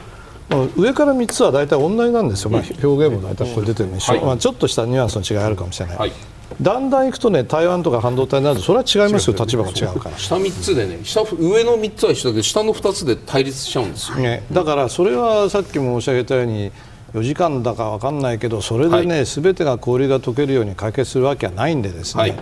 [0.76, 6.12] 上から3つは大体同じなんですよ、まあ、表現も大体これ出てるんで、はい、まあ、ちょっとしたニュアンスの違いあるかもしれない、はい、
[6.60, 10.18] だんだんいくとね台湾とか半導体になるとそれは違いますよ立場が違うから。
[10.18, 16.72] 下3つでね下上の3つは一緒だけど下の2つで対立しちゃうんですよ、ね、だからそれはさっきも申し上げたように
[17.14, 22.34] 4時間だか分かんないけどそれでね、す、べ、てが氷が溶けるように解決するわけはないんでですね、はい。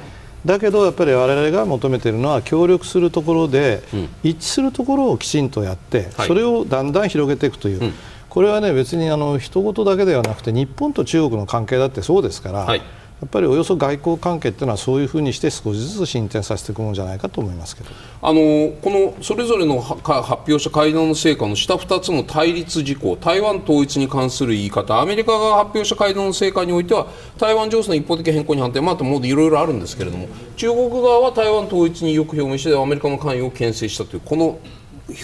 [0.47, 3.83] だけどやっぱり我々が求めているのは協力するところで、
[4.23, 7.93] 一致するところをきちんとやって、それをだんだん広げていくという、
[8.29, 12.83] これはね別にあの人事だけではなくて日本と中国の関係だってそうですから、はい、
[13.21, 17.91] やっぱりおよそ外交関係っていうのはそういうふうにして少しずつ進展させていくものじゃないかと思いますけど。
[18.23, 27.07] あのこのそれぞれの発表した会談の成果の下2つの対立事項台湾統一に関する言い方アメリカが発表した会談の成果においては
[27.39, 34.59] 台湾情勢の一方的変更に反対またもういろいろあるんですけれども中国側は台湾統一によく表明してアメリカの関与を牽制したというこの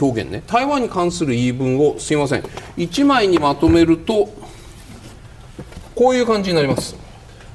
[0.00, 0.42] 表現ね。
[0.46, 2.42] 台湾に関する言い分をすいません。
[2.76, 4.28] 1枚にまとめると
[5.94, 7.05] こういう感じになります。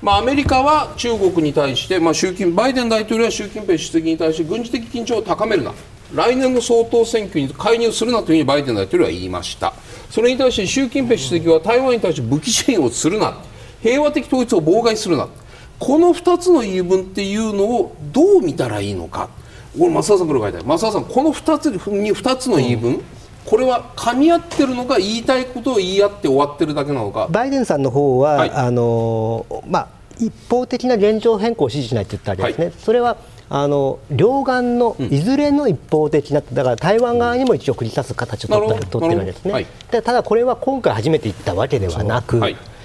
[0.01, 5.73] まあ、アメリカは中国に対して、まあ、習近バイデン大統領は習近平主席に対して軍事的緊張を高めるな。
[6.11, 9.73] 来年の総統選挙に介入するなというふうにバイデン大統領は言いました。
[10.09, 13.37] それに対して習近平主席は台湾に対して武器支援をするな。
[13.81, 15.29] 平和的統一を妨害するな。
[15.77, 19.29] この2つの言い分っていうのをどう見たらいいのか。
[19.77, 21.79] これ増田さんから書いてある増田さんこの2つに
[22.11, 23.03] 2つの言い分、うん
[23.45, 27.27] これは噛み合ってるのか言いたいことを言い合って終わってるだけなのか。
[27.29, 29.87] バイデンさんの方は、はい、あのまあ、
[30.19, 33.17] 一方的な現状変更を支持しないと言ったりですね、はい、それは
[33.49, 42.39] あの両岸のいずれの一方的な、だから台湾側にも一応繰り出す形を取った取ってるわけですね、はい、ただこれは今回初めて言ったわけではなく、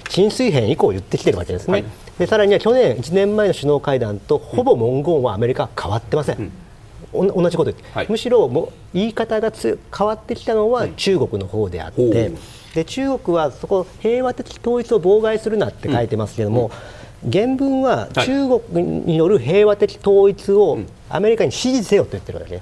[0.09, 1.85] 浸水変以降言ってきてるわけですね、
[2.17, 6.37] でさらには去年、1年前の首脳会談とほぼ文言はアメリカは変わってません。
[6.37, 6.51] うん
[7.13, 12.31] 同じことはい、むしろも言い方がつ変わってきたのは中国の方であって、
[12.73, 16.69] で中国はそこ平和的統一を妨害するなって書いてますけども、
[17.23, 22.61] うん、原文は中国による平和的統一をアメリカに支持せよと言ってるわけ。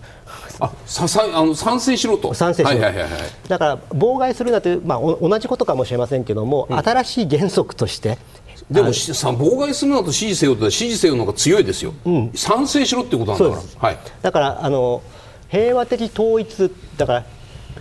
[0.59, 2.33] あささあの賛成しろと。
[2.33, 8.17] 賛成しろ、はいはいはいはい、だから妨害するなという、まあ、同じことかもしれませんけども、うん、新しい原則として
[8.69, 15.03] でもさ妨害するのと支持せよと支持せよの方が強いですよ、うん、賛成しろってことなんだから、はい、だからあの
[15.49, 17.25] 平和的統一だから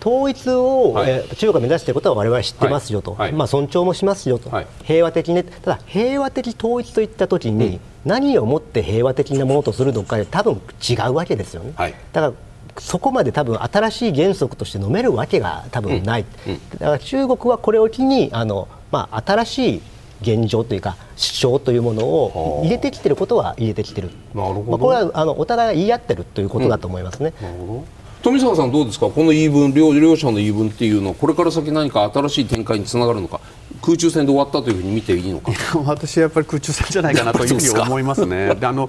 [0.01, 5.45] 統一を、はい、えー、中国が目指していることは我々知ってますよと、はい、まあ、尊重もしますよと、はい、平和的ね。
[5.45, 11.73] ただ平和的統一といったときに、うん、何をもって平和的なものとするのかで多分違うわけですよね。
[12.13, 12.33] だから
[12.79, 16.53] そこまで多分新しい原則として飲めるわけが多分ない、うん。
[16.53, 19.83] うん、だから中国はこれを機にあの、まあ、新しい
[20.23, 24.11] 現状というか主張というものを入れてきてることは入れてきてる。
[24.35, 27.33] なるほど、まあ、これはあのお互いが言い合ってるということだと思いますね。
[27.41, 33.39] うん、なるほど富坂さん、どうですか、この言い分両、両者の言い分っていうのは、これから先、何か新しい展開につながるのか、
[33.85, 35.53] 空中戦で終わったというふうに見ていいのか？
[35.85, 38.55] 私はやっぱり空中戦じゃないかなというふうに思いますね。
[38.57, 38.89] であの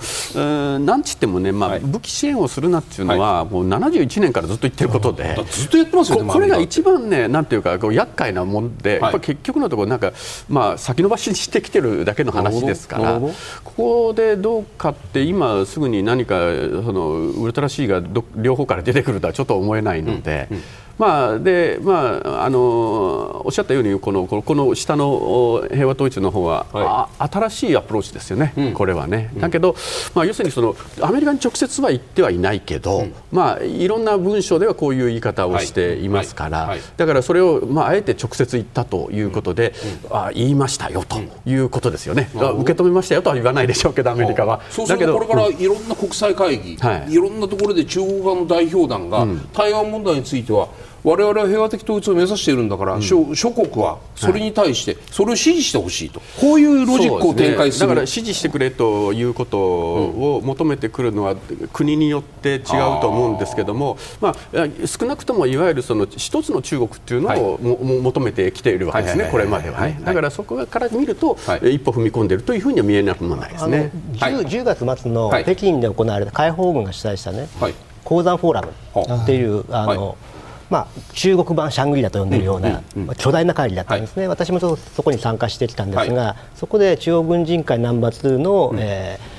[0.80, 10.14] なんちってもね、まあ、はい、武器支援をするなっていうのは、はい、もう71年からずっと言ってることで、ずっとやってますよね、これが一番ね、なんていうか、こう厄介なもんで、はい、やっぱ結局のところ、なんか、
[10.48, 16.36] まあ、先延ばしにしてきてるだけの話ですから、ここでどうかって、今すぐに何か、
[16.86, 18.02] そのウルトラ C が
[18.38, 20.48] 両方から出てくるとはちょっと思えないので。
[20.52, 20.64] うんうん
[20.98, 29.30] まあでまあ、あのおっしゃったようにこのこの下の平和統一の方は、はい、新しいアプローチですよね、うん、これはね。
[29.38, 29.76] だけど、
[30.14, 36.70] まあ、要するにそのアメリカに直接は言ってはいないけど、うん、まあ、いろんな文章ではこういう言い方をしていますから、はい。
[36.70, 39.74] はい、だからそれを、まあ、あえて直接言ったということで、
[40.10, 44.62] うん、あ言いましたよということですよね、受け止めましたよとは言わないでしょうけど、アメリカは。
[44.70, 46.78] そうするとこれからいろんな国際会議、
[47.10, 50.70] い、ろんなところで中国側の代表団が、台湾問題については
[51.06, 61.36] 我々は平和的統一を目指しているんだから、うん、諸諸国はそれに対してそれを支持してほしいと、こういうロジックを展開する、ね、だから支持してくれということを求めてくるのは
[61.72, 62.62] 国によって違う
[63.02, 64.34] と思うんですけども、まあ、
[64.88, 70.02] 少なくともいわゆるその一つの中国っていうのをも、はい、求めてきているわけですね、これまではね。
[70.04, 73.92] だからそこから見ると、はい、一歩踏み込んでいるというふうには見えなくもないですね。
[74.14, 80.18] 10, 10月末の北京で行われた解放軍が主催したね、はい、鉱山フォーラムっていう、あの、
[80.70, 89.36] まあ、中国版シャングリラと呼んでいるような、まあ、巨大な会議だったんですね、はい、私もそこに参加してきたんですが、はい、そこで中央軍人会ナンバー2の、うん、えー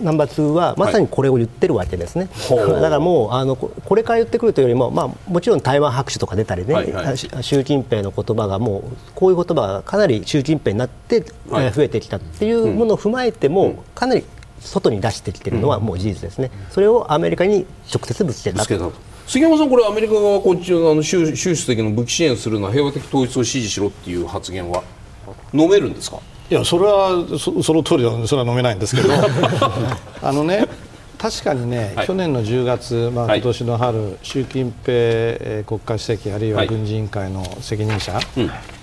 [0.00, 14.24] ナンバー2はまさにこれを言ってるわけですね、はい、だからもうあのこれから言ってくるというよりも、まあ、もちろん台湾拍手とか出たりね、はいはい、習近平の言葉がもうこういう言葉がかなり習近平になって増えてきたっていうものを踏まえても、かなり
[14.60, 18.64] 外に出してきてるのはもう事実ですね、それをアメリカに直接ぶつけた
[19.28, 24.82] 杉山さん、これアメリカ側こっちの習習主席の武器支援するのは平和的統一を支持しろっていう発言は。
[25.52, 26.18] 飲めるんですか？
[26.50, 29.10] いやそれはそ その通りだそれは飲めないんですけど。
[30.22, 30.64] あのね
[31.18, 38.20] 確かにね、はい、去年の10月、まあ、今年の春、はい、習近平国家主席あるいは軍事委員会の責任者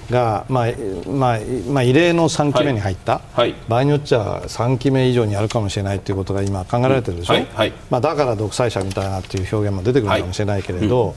[0.09, 0.73] が、まあ
[1.07, 7.47] まあまあ、異例の3期目に入った、はい、場合によっちゃ3期目以上にやるかもしれないということが今考えられてるでしょ、うん
[7.89, 11.13] まあ、だから独裁者みたいなという表現も出てくるかもしれないけれど、うん。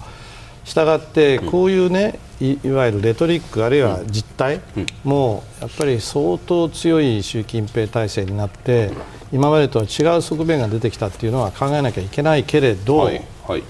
[0.69, 4.61] したがってこういうねいわゆるレトリックあるいは実態
[5.03, 8.93] もやっぱり相当強い習近平体制になって
[9.33, 13.63] 今までとは違う側面が出てきたっていうのは考えなきゃいけないけれど、はいはい、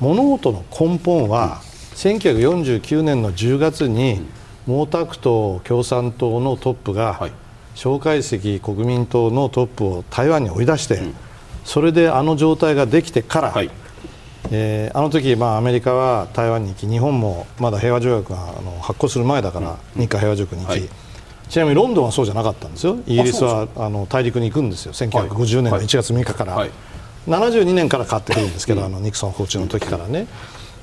[0.00, 1.60] 物事の根本は
[1.94, 4.22] 1949年の10月に
[4.66, 7.28] 毛沢東共産党のトップが
[7.74, 11.00] 蒋介石国民党のトップを台湾に追い出して
[11.64, 13.70] それであの状態ができてから、はい
[14.50, 20.88] えー、あの時、まあ、アメリカは台湾に行き日本もまだ平和条約があの発効する前だから、日韓平和条約に行き、はい、
[21.48, 22.98] ちなみにロンドンはそうじゃなかったんですよ。
[23.06, 24.92] イギリスはあの大陸に行くんですよ。
[24.92, 26.70] 1950年の1月6日から、はい、
[27.28, 30.26] 72年から変わってくるんですけど、あのニクソン訪中の時からね。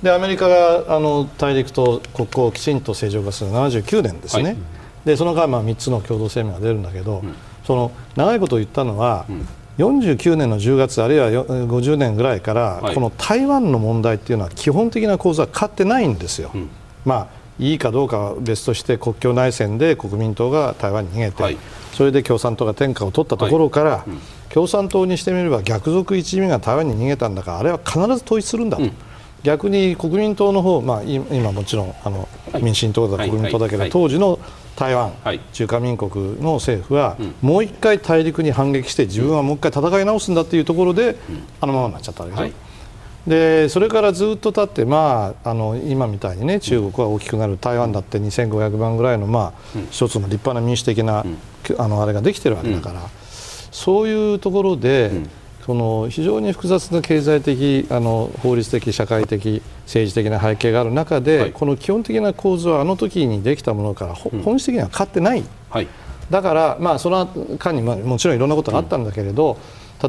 [0.03, 4.57] でアメリカがあの大陸と国交をきちんと正常化する79年ですね、はい、
[5.05, 7.33] でその間、まあ、3つの共同声明が出るんだけど、うん、
[7.65, 9.47] その長いことを言ったのは、うん
[9.77, 16.51] 49年の10月あるいは50年ぐらいから、この台湾の問題っていうのは基本的な構図は変わってないんですよ。
[16.53, 16.69] うん、
[17.05, 17.27] まあ
[17.59, 21.57] いいかどうかは別として国境内戦で国民党が台湾に逃げて、はい、
[21.93, 24.09] それで共産党が天下を取ったところから、はい。
[24.09, 24.19] うん、
[24.49, 28.83] 共産党にしてみれば逆賊一味が台湾に逃げたんだからあれは必ず統一するんだと。
[28.83, 28.91] うん
[29.43, 32.27] 逆に国民党の方、まあ、今もちろんあの
[32.61, 34.39] 民進党だ国民党だけど、当時の
[34.75, 35.13] 台湾、
[35.53, 41.17] 中華民国の政府は、もう一回大陸に反撃して自分はもう一回戦い直すんだというところで、
[41.61, 42.55] あのままになっちゃったわけです、
[43.27, 51.25] でそれからずっと経って、まあ、あの今みたいに、ね、中国は大きくなる台湾だって2500万ぐらいの、まあ、一つの立派な民主的な、
[51.77, 53.01] あのあれができてるわけだから、
[53.71, 55.11] そういうところで、
[55.67, 65.87] その非常に複雑な経済的あの法律的社会的政治的な背景がある中で、はい、この基本的な構図はあの時にできたものから、うん、本質的には変わってない、はい、
[66.29, 67.27] だから、まあ、その
[67.59, 69.57] 間に、まあ、もちろんいろんなことがあったんだけれど、うん、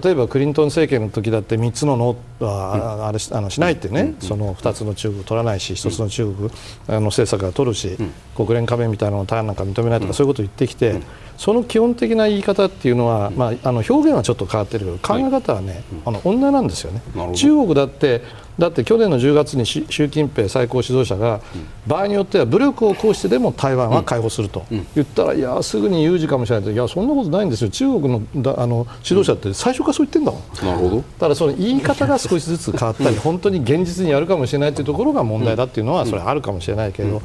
[0.02, 6.50] 例えばクリントン政権の時だって3つのノーはあれあのしないってね、その2つの中国を取らないし1つの中国
[6.88, 7.96] あの政策は取るし、
[8.36, 11.00] 国連加盟みたいなのを台湾なんか認めないとか、そういうことを言ってきて。
[11.38, 17.00] その基本的な言い方っていうのは、まあ、あの表現はちょっと変わってるけど考え方はね、あの同じなんですよね。
[17.34, 18.22] 中国だって
[18.58, 21.40] だって去年の10月に習近平最高指導者が、
[21.86, 26.70] 場合によっては武力を行使してでも台湾は解放すると言ったら、いやすぐに有事かもしれないと。
[26.70, 27.70] いやそんなことないんですよ。
[27.70, 30.96] 中国のだあの指導者って最初からそう言ってんだもん、なるほど。
[30.96, 37.22] だからその言い方が少しずつ変わったり、 本当に現実にやるかもしれないというところが問題だっていうのはそれはあるかもしれないけど、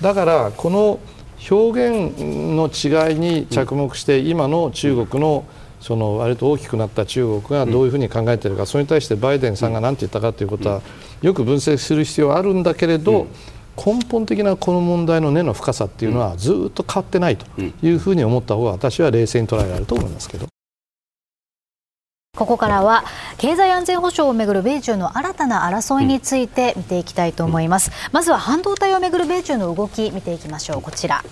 [0.00, 0.98] だからこの
[1.50, 5.44] 表現の違いに着目して、今の中国の
[5.84, 10.80] その割と大きくなった中国がどういうふうに考えているか、それに対してバイデンさんが何て言ったかということは
[11.20, 13.26] よく分析する必要はあるんだけれど、
[13.76, 20.46] 根本的なこの問題の根の深さっていうのはずっと変わってないというふうに思った方が私は冷静に捉えられると思いますけど。
[22.34, 23.04] ここからは
[23.36, 30.82] 経済安全保障をめぐる米中の新たな争いについて見ていきたいと思います、まずは半導体をめぐる米中の動き見ていきましょう。
[30.82, 31.22] こちら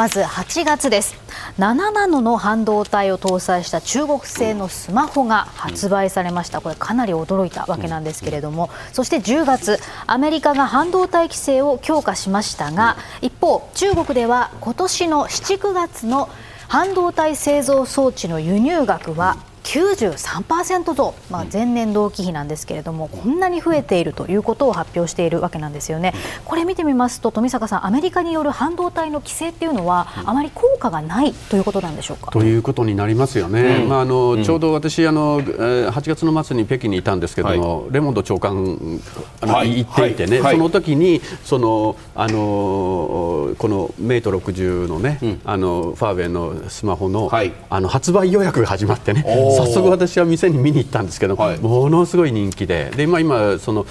[0.00, 1.14] まず8月です。
[1.58, 6.62] 7ナノの半導体を搭載した中国製のスマホが発売されました。
[6.62, 8.70] これかなり驚いたわけなんですけれども。
[8.94, 16.30] そして10月アメリカが半導体規制を強化しましたが一方中国では今年の7、9月の
[16.66, 19.36] 半導体製造装置の輸入額は
[19.70, 26.12] 93%増、まあ、前年同期比なんですけれども、こんなに増えているということを発表しているわけなんですよね。
[26.44, 32.32] これ見てみますと、富坂さん、アメリカによる半導体の規制っていうのは、あまり効果がないということなんでしょうか？
[32.32, 33.82] ということになりますよね。
[33.82, 39.00] うん、まああの、うん、ちょうど私あの8月の末に北京にいたんですけども、はい、レモンド長官
[39.40, 47.30] あの、はい、行っていてね、はい、その時にそのあのこのメイト60のね、うん、あのファーウェイのスマホの、
[47.68, 49.24] あの発売予約が始まってね。
[49.66, 53.86] 早速私は店に見に行ったんですけど、はい、ものすごい人気でで今今その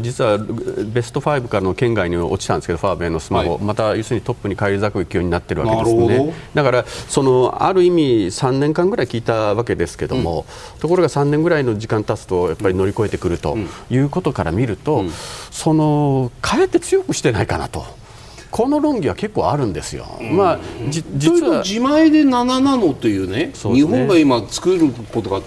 [0.00, 6.34] 実はベスト5からの県外に落ちたんですけどファーウェイのスマホ、はい、また要するにトップに返り咲く勢いになってるわけですね。
[6.54, 13.56] だからそのある意味3年間ぐらい聞いたわけですけども、うん、ところが3年ぐらいの時間経つとやっぱり乗り越えてくると
[13.90, 15.10] いうことから見ると、うん、
[15.50, 17.84] そのかえって強くしてないかなと。
[18.50, 20.06] この論議は結構あるんですよ。
[20.32, 25.40] まあ、じ実は自前で7ナノというね、ね、日本が今作ることが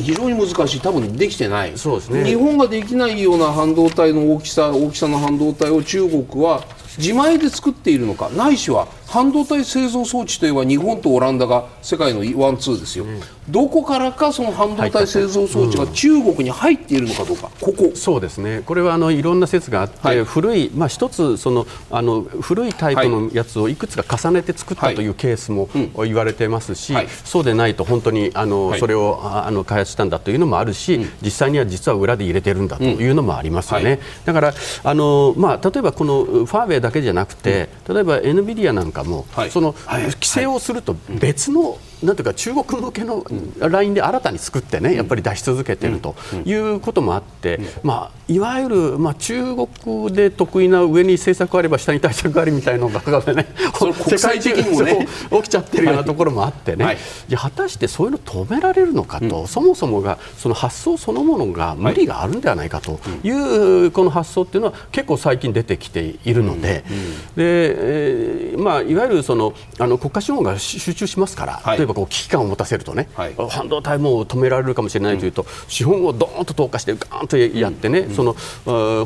[0.00, 1.72] 非常に難しい、多分できてない。
[1.76, 6.64] そうです、ね、日本ができないような半導体の大きさ大きさの半導体を中国は
[6.96, 8.28] 自前で作っているのか。
[8.30, 17.92] ないしは半導体製造装置といえば日本とオランダが世界のワンツーですよ、うん、どこからかその半導体製造装置が中国に入っているのかどうか、ここ。
[17.94, 18.62] そうですね。
[18.66, 25.70] これはあのいろんな説があって、はい、古い、まあ、一つそのあの古いタイプのやつをいくつか重ねて作ったというケースも
[26.04, 34.54] 言われてますし、はい、そうでないと本当にあの、はい、それをあの開発したんだというのもあるし、うん、実際には実は裏で入れてるんだというのもありますよね、うん、だから
[34.84, 43.24] あの、まあ、例えばこのファーウェイだけじゃなくて、例えば NVIDIA なんかも、その規制をすると別のなんていうか中国向けの
[43.58, 49.42] ラインで新たに作ってねやっぱり出し続けているということもあって、まあ、いわゆる、まあ、中
[49.82, 53.00] 国で得意な上に政策あれば下に対策ありみたいなのが
[53.34, 53.46] ね。
[54.06, 55.08] 世界的にもね。
[55.30, 56.98] 起きちゃってるようなところもあってね、はい、
[57.28, 66.84] じゃ果たしてそういうの止められるのかと、うん、そもそもがその発想そのものが無理があるんではないかという、この発想っていうのは結構最近出てきているので。
[66.88, 66.96] うん。
[66.96, 71.78] うん、でえーまあ、いわゆるそのあの国家資本が集中しますから、はい。
[71.88, 78.34] ばこう危機感を持たせるとね、はい、半導体も止められるかもしれないというと、うん、資本をどーんと投下してガーンとやってね、うん、その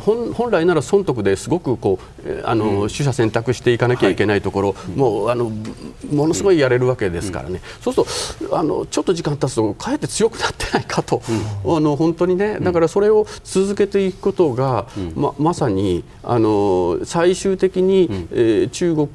[0.01, 5.53] 本本来なら損得ですごくこうあの、うん、取捨選択していかなきゃいけないところ、はい、もうあの
[6.11, 19.09] ものすごいやれるわけですからね、そうするとあのちょっと時間経つとかえって強くなってないかと、あの本当にねだからそれを続けていくことが、ままさにあの最終的に、えー、中国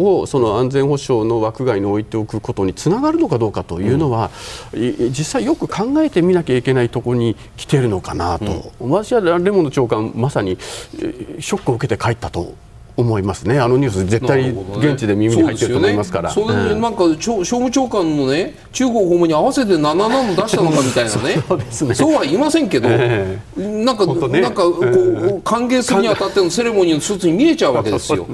[0.00, 4.30] をその安全保障の枠外に置いておくことにつながるのかどうかというのは、
[4.72, 12.54] うん、実際よく考えてみなきゃいけないところに来ているのかなと、うん、私はレモンの長官まさにショックを受けて帰ったと
[12.94, 21.94] 思いますね、あのニュース、絶対現地で耳に入ってると思いますから、そ、ね,、れでなんか、商務長官のね、中国訪問に合わせて7ナノ出したのかみたいなね、 そうですね。
[21.94, 28.26] そうは言いませんけど、えー、なんか、ね、なんかこう、歓迎するにあたってのセレモニーのスーツに見えちゃうわけですよ、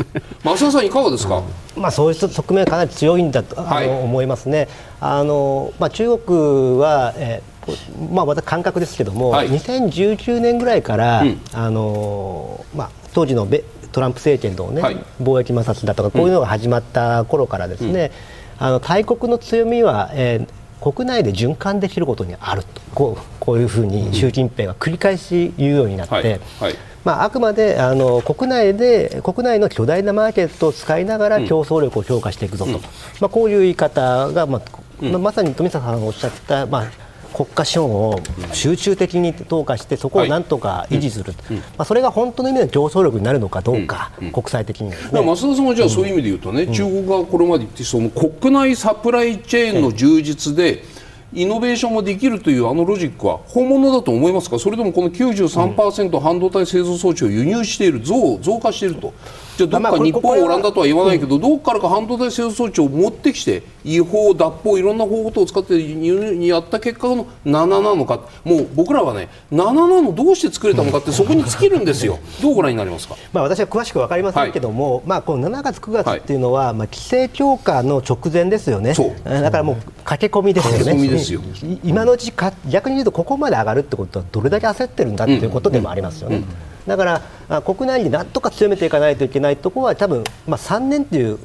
[0.43, 1.43] 増 田さん、いかがですか？
[1.77, 4.68] まあ、そういう側面かなり強いんだと、はい、思いますね。
[4.99, 7.53] あのまあ、中国は、えー
[8.12, 18.11] まあ、また感覚ですけども、はい、2019年ぐらいから、うん、あのまあ、当時の米トランプ政権の、ね、はい、貿易摩擦だとかこういうのが始まった頃からですね、
[18.61, 22.85] うん、あの大国の強みは、えー、国内で循環できることにあると。
[22.95, 26.15] こうこういうふうに習近平が繰り返し言うようになって。
[26.15, 26.29] はい。
[26.61, 26.75] はい。
[27.05, 32.81] まあ、あくまであの国内で国内の巨大なマーケットを使いながら競争力を強化していくぞと、うん、
[33.21, 34.62] まあ、こういう言い方が、まあ、
[35.03, 36.91] うん、まさに富坂さんがおっしゃった、まあ、
[37.35, 38.20] 国家資本を
[38.53, 50.85] 集中的に投下してそこをなんとか維持する、はい、まあ、それが本当の意味での競争力になるのかどうか、うん、国際的に、ね、増田さんはじゃあそういう意味で言うとね、うん、中国がこれまで言ってその国内サプライチェーンの充実で、
[51.32, 54.61] イノベーションもできるというあのロジックは本物だと思いますか？
[54.61, 59.12] それともこの93%半導体製造装置を輸入している増増加していると
[59.57, 65.74] じゃあどっか日本、オランダとは言わないけど、どこからか半導体製造装置を持ってきて違法、脱法いろんな方法を使って
[66.46, 68.20] やった結果の7なのか。
[68.44, 72.18] もう僕らはね7なのどうして作れたのかってそこに尽きるんですよ。
[72.42, 78.94] どうご覧になりますか、まあ、私は詳しく分かりませんけども、はい、まあ、この7月、9月っていうのは、はい、まあ、規制強化の直前ですよね。
[79.24, 81.78] だからもう駆け込みですよね。
[81.84, 86.36] 今のうちか逆に言うとここまで上がるってことはどれだけ焦ってるんだっていうことでもありますよね。
[86.36, 86.48] うんうん。
[86.48, 91.39] うんだから国内になんとか強めていかないといけないところは多分、まあ、3年という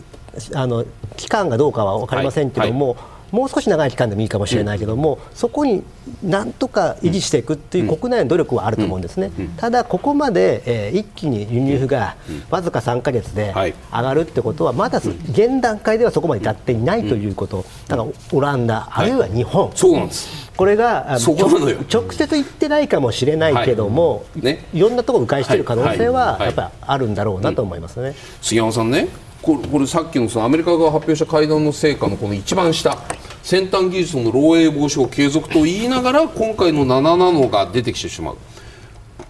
[0.53, 0.85] あの
[1.17, 3.18] 期間がどうかは分かりませんけども、はいはい。
[3.31, 5.83] もう少し長い期間でもいいかもしれないけども、うん、そこに
[6.23, 9.45] なんとか維持していくっていう国内の努力はあると思うんですね、うん。
[9.45, 12.15] うん、ただ、ここまで、えー、一気に輸入が
[12.49, 20.49] わずか3か月で上がるってことは、まだ現段階ではそこまで至っていないということ、だからオランダ、あるいは日本、そうなんです。
[20.55, 24.41] これが直接言ってないかもしれないけども、はい。
[24.43, 28.13] ね、いろんなところを迂回している可能性はやっぱりあるんだろうなと思いますね。
[28.41, 29.07] 杉山さんね
[29.41, 32.97] これこれさっきのそのアメリカが発表した会談の成果のこの一番下
[33.41, 38.37] 先端技術の漏洩防止を継続と言いながら今回の7ナノが出てきてしまう。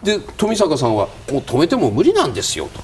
[0.03, 2.81] で富坂さんはもう止めても無理なんですよと。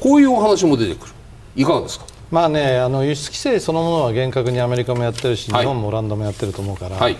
[0.00, 1.12] こういうお話も出てくる。
[1.56, 2.06] いかがですか？
[2.30, 7.18] まあね、あの輸出規制そのものは厳格にアメリカもやってるし、はい、日本もオランダもやってると思うから、はい、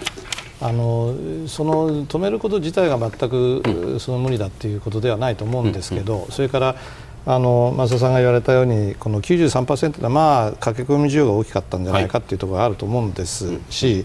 [0.59, 1.14] あの
[1.49, 6.76] その止めること自体が全くその無理だっていうことではないと思うんですけど、それから
[7.25, 14.05] あの増田さんが言われたようにこの93%はまあ駆け込み需要が大きかったんじゃないかっていうところがあると思うんですし、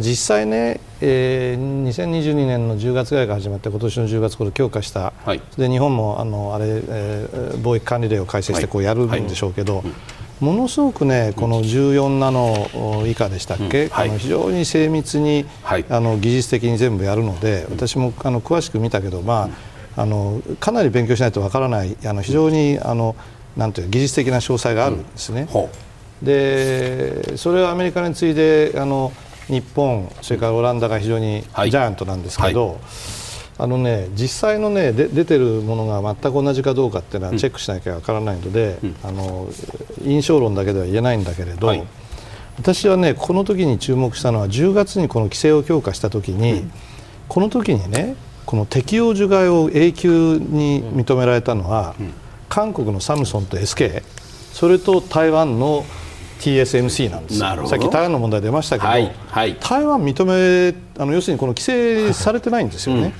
[0.00, 9.84] 実際ね、えー、2022年の10月ぐらいから始まって今年の10月これ強化した、はい、で日本もあのあれ、えー、貿易管理令を改正してこうやるんでしょうけど、はい。
[9.86, 9.94] はい
[10.40, 13.90] ものすごくねこの14ナノ以下でしたっけ、うん。
[13.90, 19.48] はい、あの非常に精密に、はい、あの技術的に全部やるので私もあの詳しく見たけど、まあ、
[19.96, 23.16] あのかなり勉強しないとわからないあの非常にあの
[23.56, 25.48] なんていう技術的な詳細があるんですね。
[25.52, 26.24] う。
[26.24, 29.12] ん、でそれはアメリカに次いであの
[29.48, 32.68] 日本それからオランダが非常にジャイアントなんですけど。
[32.68, 32.76] はい。
[33.60, 39.48] あのね実際のねで出てるものが全く同じかどうかっていうのはチェックしなきゃわからないので、うん、あの
[40.02, 41.86] 印象論だけでは言えないんだけれど、はい、
[42.56, 46.72] 私はねこの時に注目したのは10月にこの規制を強化した時に、うん、
[47.28, 48.16] この時にね
[48.50, 52.12] この適用除外を永久に認められたのは、うん、
[52.48, 54.02] 韓国のサムソンと SK
[54.52, 55.84] それと台湾の
[56.40, 57.38] TSMC なんです。
[57.38, 63.14] さっき台湾の問題出ましたけど、はいはい、台湾認めあの要するにこの規制されてないんですよね。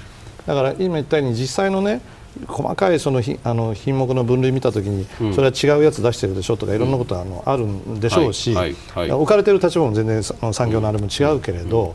[0.46, 2.00] だから今言ったように実際のね
[2.48, 8.52] 細かいそのあの品目の分類見たときに、それは違うやつ出してるでしょとかいろんなことはあのあるんでしょうし、
[8.96, 11.94] 置かれてる立場も全然産業のあれも違うけれど、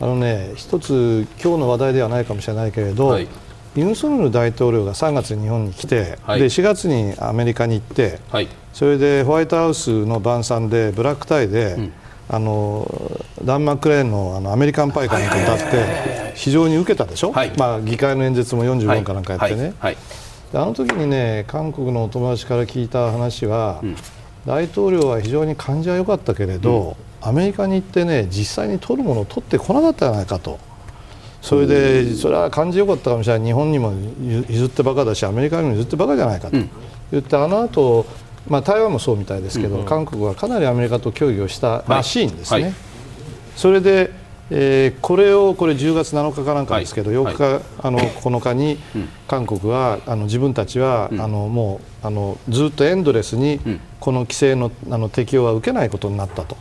[0.00, 3.18] あのね一つ今日の話題ではないかもしれないけれど、
[3.74, 8.20] ユン・ソンル大統領が3月に日本に来て、で4月にアメリカに行って、
[8.72, 11.90] それでホワイトハウスの晩餐でブラックタイで、
[12.30, 12.86] あの
[13.42, 19.96] ダン・マックレーンのあのアメリカンパイかなんか歌って非常に受けたでしょ、はい、まあ、議会の演説も45分かなんかやってね、はい、
[20.52, 23.96] あの時にね韓国のお友達から聞いた話は、うん、
[24.44, 30.58] 大統領は非常に感じは良かったけれど、うん、アメリカに行ってね実際に取るものを取ってこなかったじゃないかと。
[31.40, 33.46] それでそれは感じよかったかもしれない。
[33.46, 33.92] 日本にも
[34.48, 36.56] 譲ってばかだしアメリカにも譲ってばかじゃないかと。
[37.10, 38.04] 言って、あの後
[38.48, 42.54] まあ、台湾もそうみたいですけど、うんうん、韓国はかなりアメリカと協議をしたらしいんですね。
[42.54, 42.62] はい。
[42.62, 42.74] はい、
[43.56, 44.10] それで、
[44.50, 48.78] えー、これをこれ10月7日かなんかですけど、はい、8日、はい、あの9日に
[49.26, 53.60] 韓国はあの自分たちは、うん、あのもうあのずっとエンドレスに
[54.00, 56.56] この規制のあの適用は受けないことになったと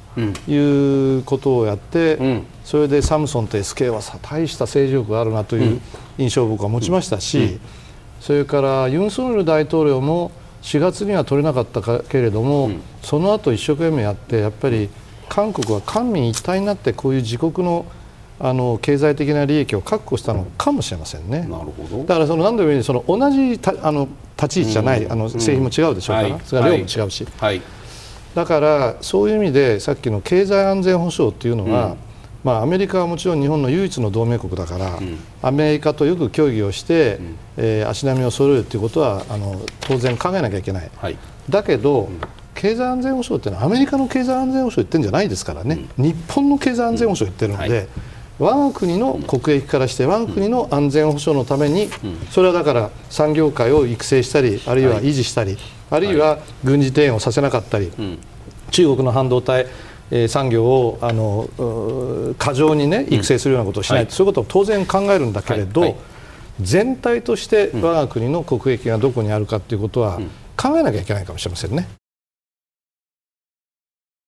[0.50, 5.82] いうことをやって、うん、それでサムソンと SK はさ大した政治力があるなという
[6.18, 7.60] 印象を僕は持ちましたし、
[8.20, 10.32] それからユン・ソンニョル大統領も
[10.64, 14.90] 4月には取れなかったけれども、うん、その後一生懸命やってやっぱり
[15.30, 17.86] 韓国は官民一体になってこういう自国の
[18.40, 21.40] あの経済的な利益を確保したのかもしれませんね。
[21.50, 22.04] なるほど。
[22.04, 24.08] だからその何度も言うようにその同じたあの
[24.38, 27.62] 立ち位置じゃない、うん、あの製品も違うでしょうから、うん、それから量も違うし、はい、
[28.36, 31.98] だからそういう意味でさっきの経済安全保障っていうのは、
[32.44, 41.18] まあ、アメリカはもちろん日本の唯一の同盟国だから、うん、アメリカとよく協議をして、うん、えー、足並みを揃えるということはあの当然考えなきゃいけない、はい、
[41.50, 42.22] だけど、うん、
[42.58, 47.88] 経済安全保障っていうのはアメリカの経済安全保障言ってるんじゃないですからね、日本の経済安全保障言ってるので、はい。
[48.40, 51.90] 我が国の国益からして我が国の安全保障のために
[52.30, 55.58] それはだから産業界を育成したりあるいは維持したり
[55.90, 57.92] あるいは軍事転用させなかったり
[58.70, 59.66] 中国の半導体
[60.12, 61.50] え産業をあの
[62.38, 65.98] 過剰に、ね、育成するようなことをしない、そういうことを当然考えるんだけれど、
[66.62, 70.20] 全体として我が国の国益がどこにあるかということは
[70.56, 71.88] 考えなきゃいけないかもしれませんね。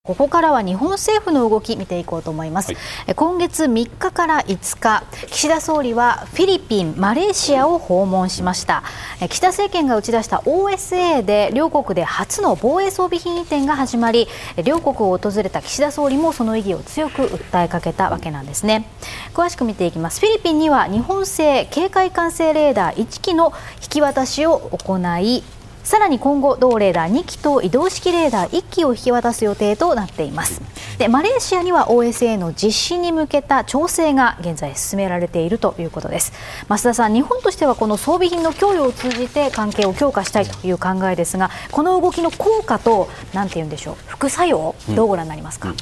[0.09, 8.81] ここからは日本政府の動き見ていこうと思います、はい、今月3日から5日岸田総理はフィリピンマレーシアを訪問しました。
[9.29, 14.27] 岸田政権が打ち出した OSA で両国で初の防衛装備品移転が始まり
[14.63, 18.89] 両国を訪れた岸田総理もその意義を強く訴えかけたわけなんですね。
[19.35, 20.21] 詳しく見ていきます。
[20.21, 25.43] フィリピンには日本製警戒管制レーダー1機の引き渡しを行い
[25.83, 30.61] さらに今後同レーダー2機と移動式レーダー1機を引き渡す予定となっています。
[30.97, 36.33] でマレーシアには OSA の実施に向けた調整が現在進められているということです。
[36.67, 45.75] 増田さん日本としてはこの装備品の供与を通じて関係を強化したいという考えですがこの動きの効果と何て言うんでしょう副作用どうご覧になりますか、うん。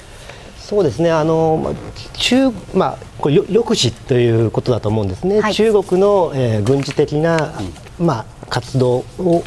[0.57, 1.11] そうですね。
[1.11, 1.75] あの
[2.13, 7.53] 中、まあ、これ抑止ということだと思うんですね、はい、中国の、えー、軍事的な、
[7.97, 9.43] まあ、活動を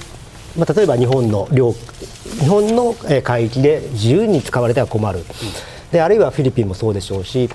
[0.61, 2.95] まあ、例えば日本の領日本の
[3.25, 5.21] 海域で自由に使われては困る、
[5.91, 7.49] であるいはフィリピンもそうでしょうし、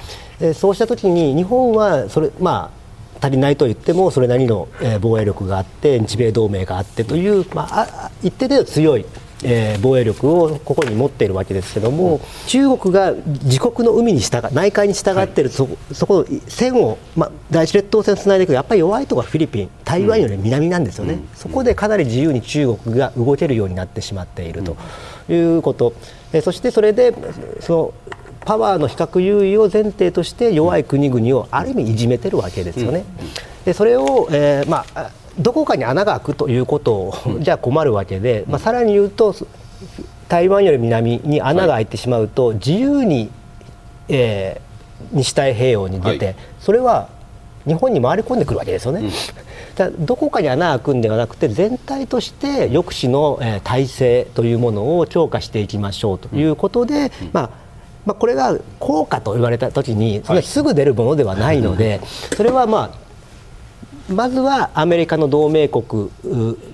[0.56, 2.72] そうした時に日本はそれ、ま
[3.22, 4.68] あ、足りないと言ってもそれなりの
[5.01, 9.06] 防衛力があって日米同盟があってという、まあ、一定では強い
[9.44, 13.14] えー、防衛力をここに持っているわけですけども、中国が
[13.44, 24.78] 自国の海に従内海に従っている、はい、そそこの線を、まあ、第一列島線つないでいくとやっぱり弱いところはフィリピン台湾より南なんですよね、うん、そこでかなり自由に中国が動けるようになってしまっていると
[25.32, 25.94] いうこと、
[26.32, 27.14] えー、そしてそれで
[27.60, 27.94] その
[28.46, 33.04] パワーの比較優位を前提として弱い国々をある意味いじめてるわけですよね。
[33.66, 39.36] でそれを、えーまあどこかに穴が開くということを、じゃあ困るわけで、まあ、さらに言うと
[40.30, 43.30] 台湾より南に穴が開いてしまうと、自由に、
[44.08, 47.10] えー、西太平洋に出て、それは
[47.66, 49.10] 日本に回り込んでくるわけですよね。
[49.76, 57.50] だどこかに穴が開くんではなくて全体として抑止の、えー、体制というものを強化していきましょうということで、まあ
[58.06, 62.00] まあ、これが効果と言われたときにそんなすぐ出るものではないので、
[62.38, 63.05] それはまあ
[64.10, 66.12] まずはアメリカの同盟国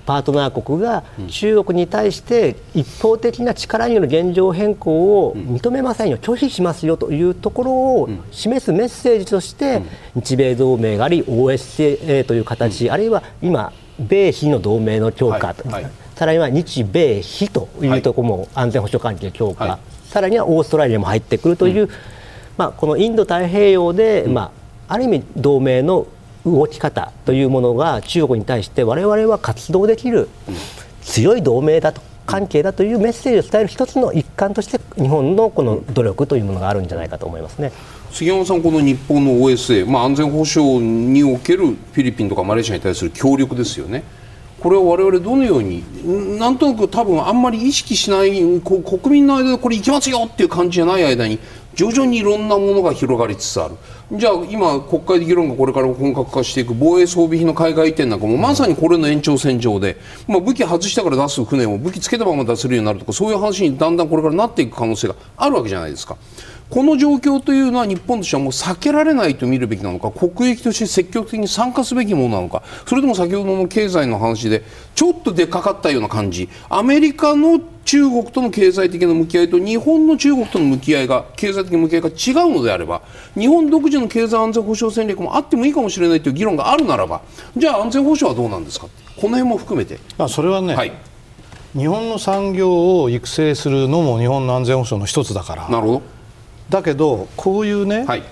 [0.04, 9.82] パートナー国が中国に対して一方的な力による現状変更を認めませんよ、拒否しますよというところを示すメッセージとして
[10.14, 15.54] 日米同盟があり OSCE という形、あるいは今米非の同盟の強化、
[16.14, 21.88] さらには日米非というところも安全保障関係強化、さらにはオーストラリアも入ってくるという、
[22.58, 24.52] まあ、このインド太平洋で、ま
[24.86, 26.06] あ、ある意味同盟の
[26.44, 30.28] 動き方というものが中国に対して我々は活動できる
[31.02, 37.72] 強い同盟だと関係だというメッセージを伝える一つの一環として日本のこの努力というものがあるんじゃないかと思いますね。
[38.10, 44.04] 杉山さん、この日本の OSA、まあ、安全保障におけるフィリピンとかマレーシアに対する協力ですよね。
[44.62, 45.82] これを我々どのように
[46.38, 48.30] なんとなく多分あんまり意識しない
[48.60, 51.40] 国民の間でこれ行きますよっていう感じじゃない間に
[51.74, 53.74] 徐々にいろんなものが広がりつつある
[54.14, 59.96] じゃあ今国会で議論がこれから本格化していく防衛装備品の海外移転なんかもまさにこれの延長線上で、
[60.28, 66.18] まあ、武器外したから出す船を武器つけたまま出せるようになるとかそういう話にだんだんこれからなっていく可能性があるわけじゃないですか。
[66.72, 74.62] この状況というのは日本としてはもう避けられないと見るべきなのか国益として積極的に参加すべきものなのかそれとも先ほどの経済の話で
[74.94, 76.48] ちょっと出かかったような感じ。
[76.70, 83.02] アメリカの中国との経済的な向き合いと日本の中国との向き合いが経済的な向き合いが違うのであれば
[83.34, 87.20] 日本独自の経済安全保障戦略もあってもいいかもしれないという議論があるならば
[87.54, 88.86] じゃあ安全保障はどうなんですか？
[89.16, 89.98] この辺も含めて。
[90.16, 90.92] あそれはね、はい、
[91.76, 95.68] 日本の産業を育成するのも日本の安全保障の一つだから。
[95.68, 96.21] なるほど
[96.70, 98.22] だけどこういうね、はい、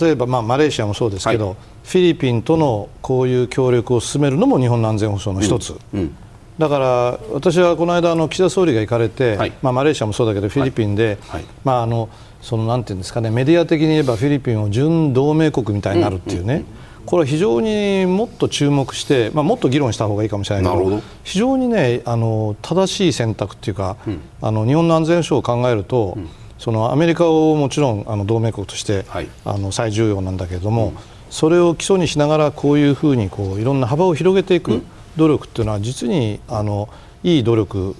[0.00, 6.16] 例えばまあマレーシアもそうですけど、はい、フィリピンとのこういう協力を進めるのも日本の安全保障の一つ、うんうん、
[6.58, 6.86] だから
[7.32, 11.18] 私はこの間あの岸田総理が行かれて、はい、まあ、マレーシアもそうだけどフィリピンで、
[11.64, 12.08] まあ、あの
[12.42, 16.64] そのなんていうんですかねメディア的に言えばフィリピンを準同盟国みたいになるっていうね、
[17.06, 21.02] これは非常にもっと注目して、まあ、もっと議論した方がいいかもしれないけど。
[21.22, 26.28] 非常にねあの正しい選択っていうか、うん、あの日本の安全保障を考えると、うん
[26.58, 30.94] そのアメリカをもちろんあの同盟国として、はい、あの最重要なんだけれども、うん、
[31.30, 34.82] それを基礎にしながらこういうふうにこういろんな幅を広げていく
[35.16, 36.88] 努力っていうのは実にあの
[37.22, 37.96] いい努力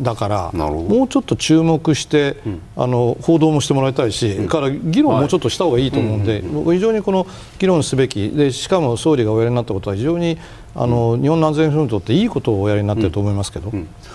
[0.00, 7.26] だからもうちょっと注目して、うん、あの報道もしてもらいたいし、うん、から議論もうちょっとした方がいいと思うんで、僕非常にこの
[7.58, 10.38] 議論すべきでしかも総理がおやりになったことは非常に
[10.76, 13.72] あの、日本の安全保障にとっていいことをおやりになっていると思いますけど、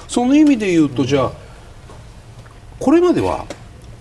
[0.07, 1.31] その意味で言うとじゃあ
[2.79, 3.45] これまでは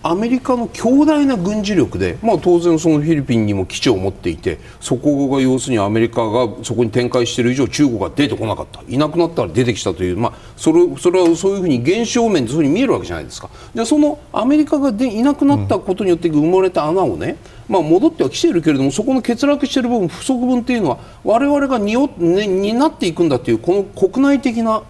[0.07, 8.82] アメリカの強大な軍事力で、まあ、当然そのフィリピンにも基地を持っていてそこが要するにアメリカがそこに展開している以上中国が出てこなかった。
[8.86, 13.48] いなくなったら出てきたという、まあ、それそれはそういうふうに現象面でそういうふうに見えるわけじゃないですか。
[13.74, 24.82] じゃあそのアメリカがでいなくなったことによって生まれた穴をね、まあ、戻ってはきているけれどもそこの欠落している部分不足分というのは我々がにね、担っていくんだというこの国内的な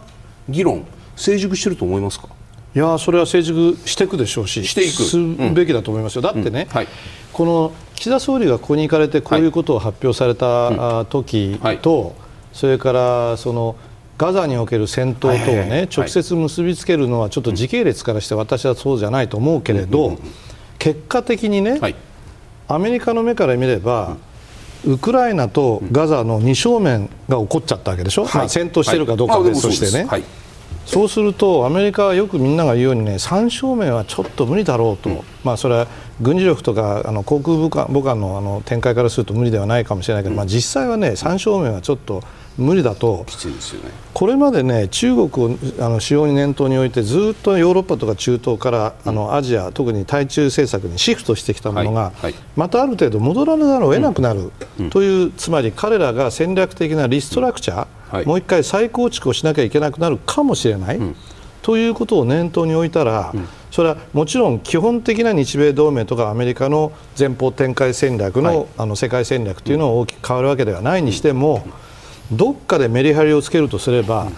[0.49, 0.85] 議論
[1.15, 2.29] 成熟していると思いますか？
[2.75, 5.05] いやそれは成熟していくでしょうししていく。
[5.05, 5.17] す
[5.55, 6.77] べきだと思いますよ、だってね、うん。
[6.77, 6.89] はい、
[7.33, 12.15] この岸田総理がここに行かれてこういうことを発表された時と、
[12.53, 13.77] それからその
[14.19, 20.19] ガザにおける戦闘とをね、直接結びつけるのはちょっと時系列からして私はそうじゃないと思うけれど、
[20.79, 21.81] 結果的にね、
[22.67, 24.17] アメリカの目から見れば、
[24.85, 30.09] ウクライナとガザの二正面が起こっちゃったわけでしょ、はい、まあ、戦闘しているかどうかは別としてね。
[30.85, 35.87] はいそうするとアメリカはよくみんなが言うようにね3正面はちょっと無理だろうと、うん、まあ、それは
[36.21, 42.23] 軍事力とかあの航空母艦母艦のあの展開からすると無理ではないかもしれないけど、うん、まあ、実際はね3正面はちょっと
[42.57, 43.25] 無理だと、ね、
[44.13, 54.53] これまでね中国をあの主要に念頭に置いてずっとヨーロッパとか中東からあのアジア特に対中政策にシフトしてきたものが、はいはい、またある程度戻らざるを得なくなる
[54.91, 57.89] という、つまり彼らが戦略的なリストラクチャー、はい、
[58.25, 61.17] もう一回再構築をしなきゃいけなくなるかもしれない、うん、
[61.63, 63.33] ということを念頭に置いたら、
[63.71, 71.67] それはもちろん基本的な日米同盟とかアメリカの前方展開戦略のはい、あの世界戦略というのは大きく変わるわけではないにしても、
[72.31, 74.29] どっかでメリハリをつけるとすれば、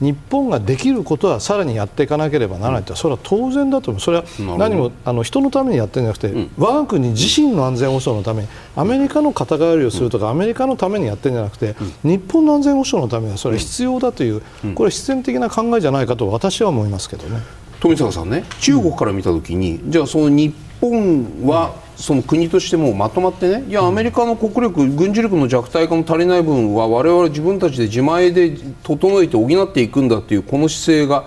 [0.00, 2.96] 日本ができることはさらにやっていかなければならないと。
[2.96, 4.24] それは当然だと思う、それは
[4.58, 14.40] 何もあの人のためにやってるんじゃなくて、うん、我が国自身の安全保障のためにアメリカの肩代わりをするとか、アメリカのためにやってるんじゃなくて、日本の安全保障のためにはそれは必要だという、
[14.74, 17.40] これは必然的な考えじゃないかと私は思いますけどね。
[17.80, 23.64] 富坂さんね中国から見たときに、じゃあその日本は、その国としてもまとまってね。
[23.68, 31.24] いやアメリカの国力軍事力の弱体化の足りない分は我々自分たちで自前で整えて補っていくんだというこの姿勢が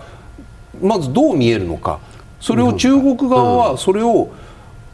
[0.81, 1.99] まずどう見えるのか。
[2.39, 4.29] それを中国側はそれを、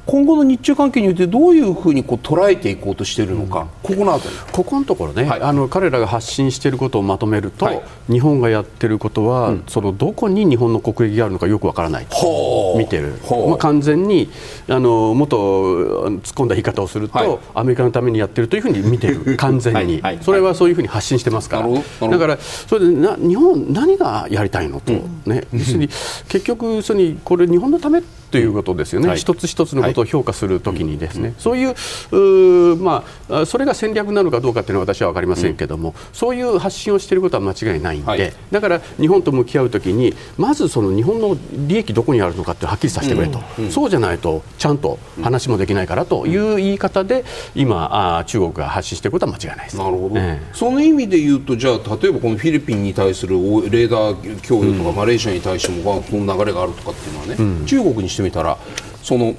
[0.05, 4.35] 今後の日中関係においてどういうふうにこう捉えていこうとしているのか、うん、ここのあたり。
[4.51, 12.05] ここのところね、はい、あの彼らが発信していることをまとめると、はい、日本がやってることは、うん、そのどこに日本の国益があるのかよくわからない。
[12.05, 13.13] と見てる、
[13.47, 14.29] まあ、完全に
[14.67, 19.37] あのもっと突っ込んだ言い方をすると、はい、アメリカのためにやってるというふうに見てる。
[19.37, 21.65] 完全に、それはそういうふうに発信してますか
[22.01, 22.09] ら。
[22.09, 25.87] だからそれでな日本何がやりたいのと、うん、ね、に
[26.27, 28.01] 結局そにこれ日本のため
[28.33, 43.65] ということですよね、はい、一つ一つのことを評価するときにですね、はい、そういうまあ、それが戦略なのかどうかというのは私は分かりませんけれども、うん、そういう発信をしていることは間違いないんで、はい、だから日本と向き合うときにまずその日本の利益どこにあるのかってはっきりさせてくれと、うん。
[43.65, 49.77] うん、そうじゃないとちゃんと話もできないからという言い方で今あ中国が発信していることは間違いないです。
[49.77, 53.35] なるほど、えー、その意味で言うとじゃあ例えばこのフィリピンに対する
[53.69, 58.57] レーダー供与とか、マレーシアに対してもこの流れがあるとかっていうのはね、中国にしてみたら
[59.03, 59.35] その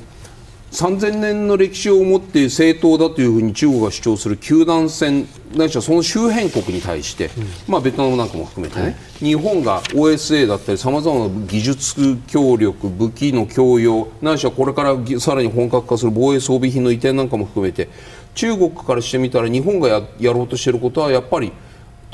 [0.74, 17.88] 3000年の歴史を持って正当だというふうに中国が主張する九段線ないしはその周辺国に対して、うん、まあ、ベトナムなんかも含めてね、はい、日本が OSA だったりさまざまな技術協力武器の供与ないしはこれからさらに本格化する防衛装備品の移転なんかも含めて
[18.34, 21.52] 中国からしてみたら日本がやろうとしていることはやっぱり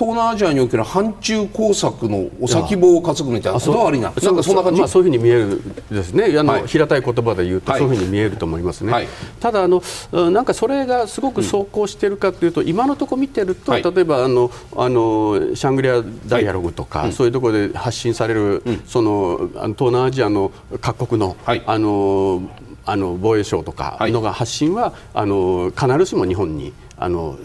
[0.01, 9.09] 東南アジアにおける反中工作のお先棒を担ぐみたいなことはありな、なんかそんな感じ、まあ、そういうふうに見えるですね、あの、はい、平たい言葉で言うと、そういうふうに見えると思いますね、はい、
[9.40, 9.82] ただあの、
[10.30, 22.48] なんかそれがすごく走行しているかというと、うん、今のところ見てると、例えばあのあのシャングリアダイアログとか、はい、そういうところで発信される、うん、その東南アジアの各国の、あの
[22.86, 27.38] あの防衛省とかのが発信は、あの必ずしも日本にあの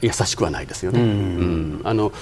[0.00, 1.00] 優しくはないですよね。
[1.00, 2.12] うん、あの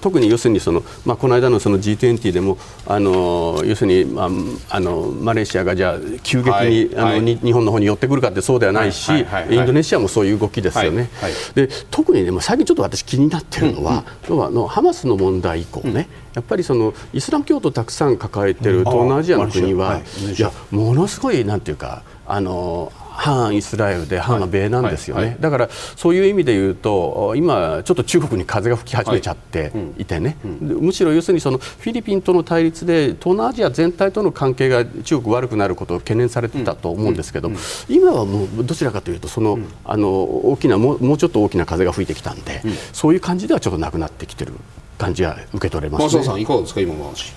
[0.00, 11.08] 特に要するにその、まあ、この間のその G20 でもあの要するに、まあ、あのマレーシアがじゃあ急激に、はい、あの、はい、日本の方に寄ってくるかってそうではないし、はい、インドネシアもそういう動きですよね。
[11.54, 16.06] で特に、ね、も最近ちょっと私気になっているのは、うん、うん、のハマスの問題以降ね、うん、や
[16.40, 19.36] っぱりそのイスラム教徒をたくさん抱えている東南アジア。
[19.36, 20.00] の国は、
[20.36, 25.30] いやものすごいなんていうかあの反イスラエルで反米なんですよね、はい。
[25.32, 42.62] はい、だからそういう意味で言うと今、ちょっと中国に風が吹き始めちゃっていてね、はいうん、むしろ要するにそのフィリピンとの対立で東南アジア全体との関係が中国悪くなることを懸念されてたと思うんですけど、うんうん、今はもうどちらかというとその、あの大きなもうちょっと大きな風が吹いてきたんで、
[42.92, 44.52] そういう感じではちょっとなくなってきてる
[44.98, 47.32] 感じは受け取れます、ね、さんいかがですか今の話。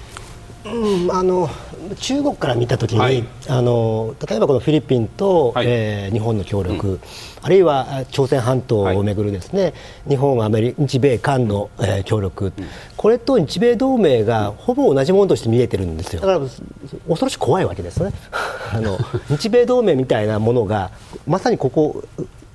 [0.74, 1.50] うん、あの
[2.00, 7.00] 中国から見たときに、はい、あの例えばこのフィリピンと、はい、えー、日本の協力、うん、
[7.42, 9.74] あるいは朝鮮半島をめぐるですね、はい、
[10.10, 12.54] 日本、アメリカ、日米韓の、えー、協力、うん、
[12.96, 16.22] これと日米同盟がほぼ同じものとして見えてるんですよ。
[16.22, 18.12] だから恐ろしく怖いわけですね。
[18.74, 18.98] あの
[19.30, 20.92] 日米同盟みたいなものが
[21.28, 22.04] まさにここ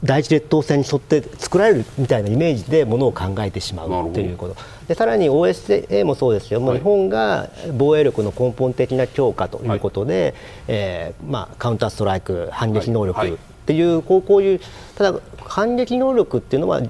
[0.05, 4.57] 第一列島線に沿って作られるみたいなイメージでものを考えてしまうということ。
[4.87, 10.35] でさらに OSA もそうですよ、はい、日本が防衛力の根本的な強化ということで、はい、
[10.69, 13.37] えー、まあ、カウンターストライク反撃能力っ
[13.67, 14.61] ていう、こうこういう
[14.95, 16.83] ただ反撃能力っていうのは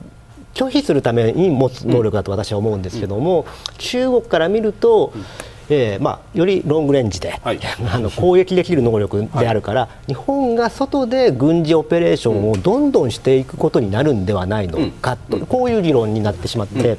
[0.55, 5.25] 拒否するために持つ能力だと私は思うんですけども、うん、中国から見ると、うん
[5.71, 7.61] えーまあ、よりロングレンジで、はい、
[7.93, 16.99] あの攻撃できる能力であるから、はい、日本が外で軍事オペレーションをどんどんしていくことになるんではないのかと、うん、こういう議論になってしまって、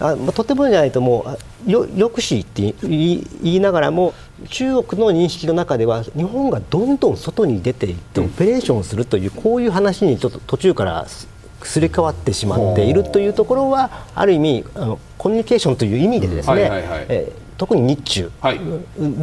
[0.00, 1.26] うん、あまあ、とてもじゃないとも
[1.66, 4.14] うよ抑止って言いながらも
[4.48, 16.68] 中国の認識の中では日本がどんどん外に出ていってオペレーションをするというこういう話にちょっと途中からすり替わってしまっているというところはある意味あのコミュニケーションという意味でですね、
[17.08, 18.30] えー特に日中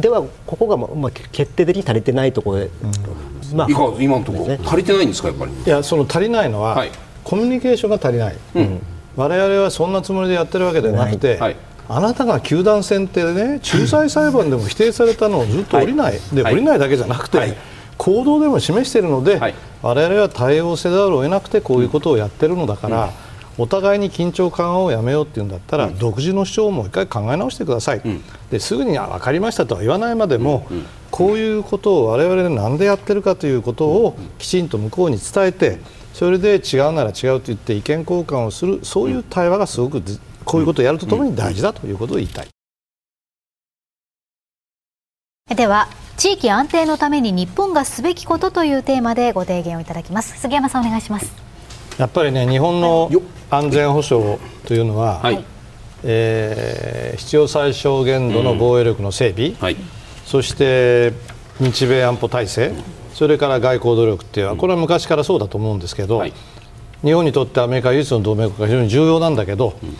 [0.00, 2.70] ではここが、まあ、決定的に足りてないところで、
[3.52, 3.68] うん、まあ、
[4.00, 5.52] 今のところ、ね、足りてないんですかやっぱり？
[5.52, 6.90] いやその足りないのは、はい、
[7.22, 8.80] コミュニケーションが足りない、うん、
[9.16, 11.56] 我々はそんなつもりでやってるわけではなくて、はい、
[11.88, 17.56] あなたが球団選定でね仲裁裁判でも否定されたのをずっと降りない、はい、で、降りないだけじゃなくて、はい、
[17.98, 23.04] 行動でも示しているので、はい、我々は対応せざるを得なくてこういうことをやってるのだから。
[23.04, 23.10] うん
[23.56, 35.78] お互いに緊張緩和をやめようっていうんだったら、うん、独自の主張をもう一回考え直してください、うん、ですぐに分かりましたとは言わないまでも、うん、こういうことを我々で何でやってるかということをきちんと向こうに伝えて
[36.12, 40.02] それで違うなら違うと言って意見交換をするそういう対話がすごく
[40.44, 42.48] こういうことをやるとともに大事だということを言いたい。
[45.54, 50.38] では地域安定のために日本がすべきことというテーマでご提言をいただきます。
[50.40, 51.53] 杉山さんお願いします
[51.98, 53.10] やっぱりね日本の
[53.50, 55.44] 安全保障というのは、はい、
[56.02, 59.76] えー、必要最小限度の防衛力の整備、うんはい、
[60.24, 61.12] そして
[61.60, 62.72] 日米安保体制、
[63.12, 66.32] それから外交努力っていうのはこれは昔からそうだと思うんですけど、はい、
[67.02, 69.96] 日本にとってアメリカ唯一の同盟国が非常に重要なんだけど、うん、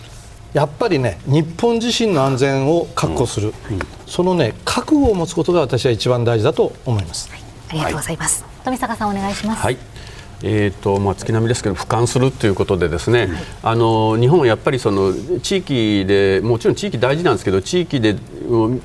[0.52, 7.30] やっぱりね日本自身の安全を確保する、うん、そのね覚悟を持つことが私は一番大事だと思います。
[7.68, 8.44] ありがとうございます。
[8.64, 9.93] 富坂さんお願いします。
[10.42, 13.30] はいえーとまあ、月並みですけど俯瞰するということでですね、はい、
[13.62, 18.16] あの日本はやっぱりその地域でもちろん地域大事なんですけど地域で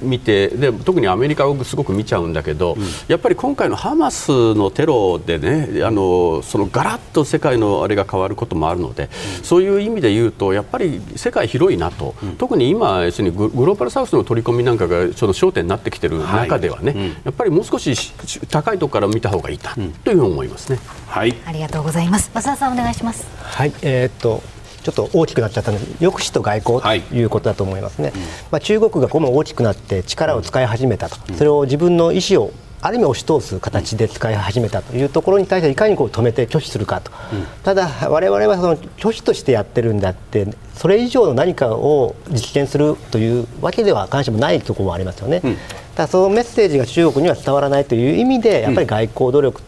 [0.02, 16.10] 見てで特にアメリカをすごく見ちゃうんだけど、うん、やっぱり今回のハマスのテロでねあのそのガラッと世界のあれが変わることもあるので、うん、そういう意味で言うとやっぱり世界広いなと、うん、特に今要するにグローバルサウスの取り込みなんかがその焦点になってきてい。
[16.10, 17.96] る中ではね、はい、やっぱりもう少し
[18.50, 20.80] 高いところから見た方がいいなというふうに思いますね。
[21.08, 22.30] はいありがとうございます。
[22.32, 23.28] 増田さんお願いします。
[23.42, 24.44] はいえー、っと
[24.84, 27.24] ちょっと大きくなっちゃったので抑止と外交とい。
[27.24, 28.14] うことだと思いますね、はい、
[28.52, 45.56] まあ、中国がこの大きくなって力を使い始めたと、うん、それを自分の意思をある意味押し通す形で使い始めたというところに対していかにこう止めて拒否するかと、うん、ただ、我々はその拒否としてやってるんだってそれ以上の何かを実現するというわけでは必ずしもないところもありますよね、うん、
[45.96, 49.62] ただそのメッセージが中国には伝わらないという意味でやっぱり外交努力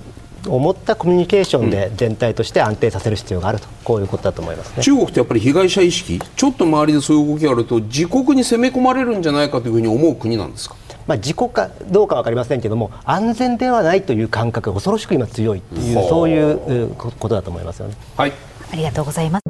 [0.47, 10.75] を持ったコミュニケーションで全体として安定させる必要があると、こういうことだと思います、ね、中国ってやっぱり被害者意識、ちょっと周りでそういう動きがあると、自国に攻め込まれるんじゃないかというふうに思う国なんですか？
[11.07, 17.95] まあ、自国かどうか分かりませんけれども安全ではないという感覚が恐ろしく今強いというそういうことだと思いますよね。
[18.15, 18.33] はい、
[18.71, 19.40] ありがとうございます